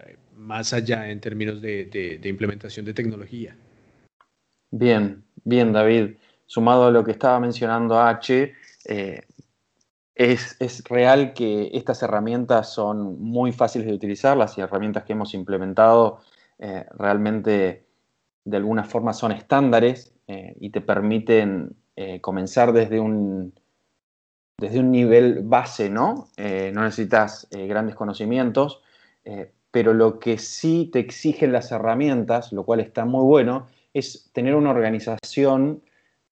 eh, 0.00 0.16
más 0.34 0.72
allá 0.72 1.08
en 1.08 1.20
términos 1.20 1.62
de, 1.62 2.20
implementación 2.24 2.84
de 2.84 2.94
tecnología? 2.94 3.56
Bien, 4.72 5.22
bien, 5.44 5.72
David. 5.72 6.16
Sumado 6.44 6.88
a 6.88 6.90
lo 6.90 7.04
que 7.04 7.12
estaba 7.12 7.38
mencionando 7.38 8.00
H, 8.00 8.54
eh, 8.86 9.20
es, 10.16 10.82
real 10.88 11.32
que 11.32 11.70
estas 11.72 12.02
herramientas 12.02 12.74
son 12.74 13.22
muy 13.22 13.52
fáciles 13.52 13.86
de 13.86 13.94
utilizar, 13.94 14.36
las 14.36 14.58
herramientas 14.58 15.04
que 15.04 15.12
hemos 15.12 15.32
implementado 15.32 16.22
eh, 16.58 16.84
realmente 16.98 17.87
de 18.48 18.56
alguna 18.56 18.84
forma 18.84 19.12
son 19.12 19.32
estándares 19.32 20.14
eh, 20.26 20.54
y 20.60 20.70
te 20.70 20.80
permiten 20.80 21.76
eh, 21.96 22.20
comenzar 22.20 22.72
desde 22.72 23.00
un, 23.00 23.52
desde 24.58 24.80
un 24.80 24.90
nivel 24.90 25.40
base, 25.42 25.90
¿no? 25.90 26.28
no 26.36 26.82
necesitas 26.82 27.48
grandes 27.50 27.94
conocimientos, 27.94 28.82
pero 29.70 29.92
lo 29.92 30.18
que 30.18 30.38
sí 30.38 30.88
te 30.92 30.98
exigen 30.98 31.52
las 31.52 31.70
herramientas, 31.70 32.52
lo 32.52 32.64
cual 32.64 32.80
está 32.80 33.04
muy 33.04 33.24
bueno, 33.24 33.66
es 33.94 34.30
tener 34.32 34.54
una 34.54 34.70
organización 34.70 35.82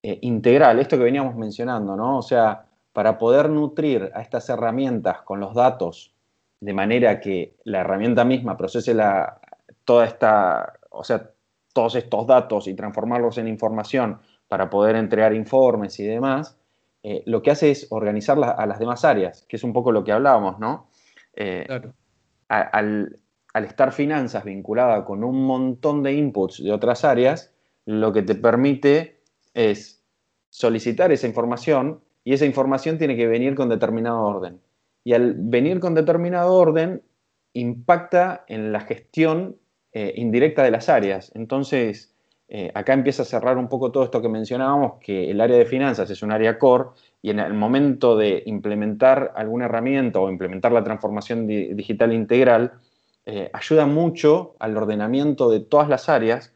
integral, 0.03 0.79
esto 0.79 0.97
que 0.97 1.05
veníamos 1.05 1.37
mencionando, 1.37 1.97
¿no? 1.97 2.19
O 2.19 2.23
sea, 2.23 2.67
para 2.93 3.19
poder 3.19 3.51
nutrir 3.51 4.11
a 4.15 4.23
estas 4.23 4.49
herramientas 4.49 5.21
con 5.23 5.39
los 5.39 5.55
datos 5.55 6.17
de 6.61 6.73
manera 6.73 7.21
que 7.21 7.55
la 7.65 7.81
herramienta 7.81 8.25
misma 8.25 8.57
procese 8.57 8.95
la, 8.95 9.39
toda 9.85 10.07
esta, 10.07 10.75
o 10.91 11.05
sea, 11.05 11.31
todos 11.77 11.95
estos 11.95 12.27
datos 12.27 12.69
y 12.69 12.75
transformarlos 12.75 13.37
en 13.37 13.49
información 13.49 14.19
para 14.49 14.71
poder 14.71 14.97
entregar 14.97 15.35
informes 15.35 16.01
y 16.01 16.07
demás, 16.07 16.57
eh, 17.03 17.23
lo 17.27 17.43
que 17.43 17.51
hace 17.51 17.71
es 17.71 17.87
organizar 17.91 18.39
a 18.43 18.65
las 18.65 18.79
demás 18.79 19.05
áreas, 19.05 19.45
que 19.47 19.57
es 19.57 19.63
un 19.63 19.75
poco 19.75 19.93
lo 19.93 20.03
que 20.03 20.11
hablábamos, 20.11 20.59
¿no? 20.59 20.89
Eh, 21.35 21.67
al, 22.49 23.21
al, 23.53 23.65
estar 23.67 23.93
finanzas 23.93 24.43
vinculada 24.45 25.05
con 25.05 25.23
un 25.23 25.45
montón 25.45 26.03
de 26.03 26.15
inputs 26.15 26.65
de 26.65 26.73
otras 26.73 27.05
áreas, 27.05 27.53
lo 27.85 28.11
que 28.15 28.23
te 28.23 28.37
permite 28.37 29.21
es 29.53 30.03
solicitar 30.49 31.13
esa 31.13 31.27
información 31.27 32.01
y 32.25 32.33
esa 32.33 32.47
información 32.47 32.97
tiene 32.97 33.17
que 33.17 33.27
venir 33.27 33.55
con 33.55 33.69
determinado 33.69 34.23
orden. 34.23 34.63
Y 35.05 35.13
al 35.13 35.35
venir 35.37 35.79
con 35.79 35.95
determinado 35.95 36.55
orden, 36.55 37.03
impacta 37.53 38.47
en 38.49 38.73
la 38.73 38.81
gestión 38.81 39.59
eh, 39.93 40.13
indirecta 40.17 40.63
de 40.63 40.71
las 40.71 40.89
áreas. 40.89 41.33
Entonces, 41.35 42.17
eh, 42.49 42.71
acá 42.75 42.93
empieza 42.93 43.23
a 43.23 43.27
cerrar 43.27 43.59
un 43.59 43.69
poco 43.69 43.91
todo 43.91 44.05
esto 44.05 44.23
que 44.23 44.29
mencionábamos, 44.29 45.01
que 45.01 45.31
el 45.31 45.41
área 45.41 45.57
de 45.57 45.67
finanzas 45.67 46.11
es 46.11 46.23
un 46.23 46.31
área 46.31 46.59
core 46.59 46.91
y 47.21 47.31
en 47.31 47.41
el 47.41 47.55
momento 47.55 48.17
de 48.17 48.45
implementar 48.47 49.33
alguna 49.35 49.65
herramienta 49.65 50.21
o 50.21 50.31
implementar 50.31 50.71
la 50.71 50.85
transformación 50.85 51.47
digital 51.49 52.13
integral, 52.13 52.75
eh, 53.25 53.51
ayuda 53.53 53.87
mucho 53.87 54.55
al 54.61 54.77
ordenamiento 54.77 55.51
de 55.51 55.59
todas 55.59 55.89
las 55.89 56.09
áreas 56.09 56.55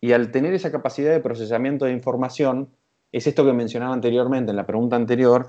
y 0.00 0.12
al 0.12 0.30
tener 0.30 0.54
esa 0.54 0.72
capacidad 0.72 1.12
de 1.12 1.20
procesamiento 1.20 1.84
de 1.84 1.92
información, 1.92 2.70
es 3.12 3.26
esto 3.26 3.44
que 3.44 3.52
mencionaba 3.52 3.92
anteriormente 3.92 4.50
en 4.50 4.56
la 4.56 4.66
pregunta 4.66 4.96
anterior. 4.96 5.48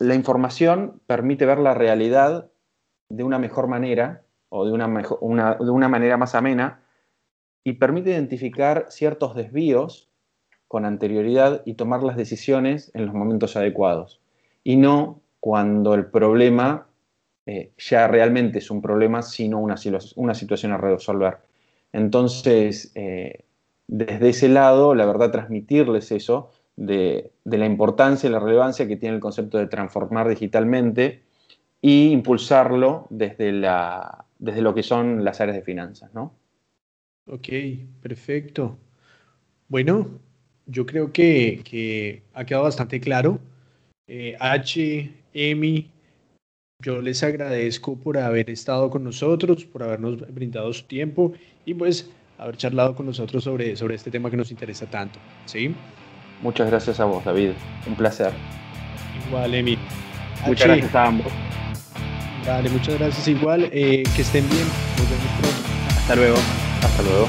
La 0.00 0.14
información 0.14 1.00
permite 1.06 1.46
ver 1.46 1.58
la 1.58 1.74
realidad 1.74 2.50
de 3.08 3.22
una 3.22 3.38
mejor 3.38 3.68
manera 3.68 4.22
o 4.48 4.64
de 4.64 4.72
una, 4.72 5.54
de 5.54 5.70
una 5.70 5.88
manera 5.88 6.16
más 6.16 6.34
amena 6.34 6.82
y 7.64 7.74
permite 7.74 8.10
identificar 8.10 8.86
ciertos 8.88 9.34
desvíos 9.34 10.08
con 10.68 10.84
anterioridad 10.84 11.62
y 11.64 11.74
tomar 11.74 12.02
las 12.02 12.16
decisiones 12.16 12.90
en 12.94 13.06
los 13.06 13.14
momentos 13.14 13.56
adecuados. 13.56 14.20
Y 14.64 14.76
no 14.76 15.20
cuando 15.40 15.94
el 15.94 16.06
problema 16.06 16.88
eh, 17.46 17.72
ya 17.78 18.06
realmente 18.08 18.58
es 18.58 18.70
un 18.70 18.82
problema, 18.82 19.22
sino 19.22 19.58
una, 19.58 19.76
una 20.16 20.34
situación 20.34 20.72
a 20.72 20.76
resolver. 20.76 21.38
Entonces, 21.92 22.92
eh, 22.94 23.44
desde 23.86 24.28
ese 24.28 24.50
lado, 24.50 24.94
la 24.94 25.06
verdad, 25.06 25.30
transmitirles 25.30 26.12
eso 26.12 26.50
de, 26.76 27.32
la 27.44 27.64
importancia 27.64 28.28
y 28.28 28.32
la 28.32 28.38
relevancia 28.38 28.86
que 28.86 28.96
tiene 28.96 29.14
el 29.14 29.20
concepto 29.20 29.56
de 29.56 29.66
transformar 29.66 30.28
digitalmente 30.28 31.22
e 31.80 32.10
impulsarlo 32.10 33.06
desde, 33.08 33.52
la, 33.52 34.26
desde 34.38 34.62
lo 34.62 34.74
que 34.74 34.82
son 34.82 35.24
las 35.24 35.40
áreas 35.40 35.56
de 35.56 35.62
finanzas, 35.62 36.12
¿no? 36.14 36.34
Ok, 37.26 37.48
perfecto. 38.00 38.78
Bueno, 39.68 40.08
yo 40.66 40.86
creo 40.86 41.12
que, 41.12 42.22
ha 42.34 42.44
quedado 42.44 42.64
bastante 42.64 43.00
claro. 43.00 43.40
Eh, 44.06 44.36
H, 44.40 45.12
Emi, 45.34 45.90
yo 46.82 47.02
les 47.02 47.22
agradezco 47.22 47.96
por 47.98 48.16
haber 48.16 48.48
estado 48.50 48.88
con 48.88 49.04
nosotros, 49.04 49.64
por 49.64 49.82
habernos 49.82 50.20
brindado 50.32 50.72
su 50.72 50.84
tiempo 50.84 51.32
y 51.66 51.74
pues 51.74 52.10
haber 52.38 52.56
charlado 52.56 52.94
con 52.94 53.06
nosotros 53.06 53.44
sobre, 53.44 53.76
sobre 53.76 53.96
este 53.96 54.10
tema 54.10 54.30
que 54.30 54.36
nos 54.36 54.50
interesa 54.50 54.86
tanto. 54.86 55.18
¿sí? 55.44 55.74
Muchas 56.40 56.70
gracias 56.70 57.00
a 57.00 57.04
vos, 57.04 57.24
David. 57.24 57.50
Un 57.86 57.94
placer. 57.96 58.32
Igual, 59.26 59.54
Emi. 59.54 59.76
Muchas 60.46 60.68
gracias 60.68 60.94
a 60.94 61.06
ambos. 61.06 61.32
Dale, 62.48 62.70
muchas 62.70 62.98
gracias 62.98 63.28
igual. 63.28 63.68
Eh, 63.72 64.02
que 64.16 64.22
estén 64.22 64.48
bien. 64.48 64.66
Nos 64.96 65.10
vemos 65.10 65.26
pronto. 65.38 65.98
Hasta 65.98 66.16
luego. 66.16 66.36
Hasta 66.82 67.02
luego. 67.02 67.26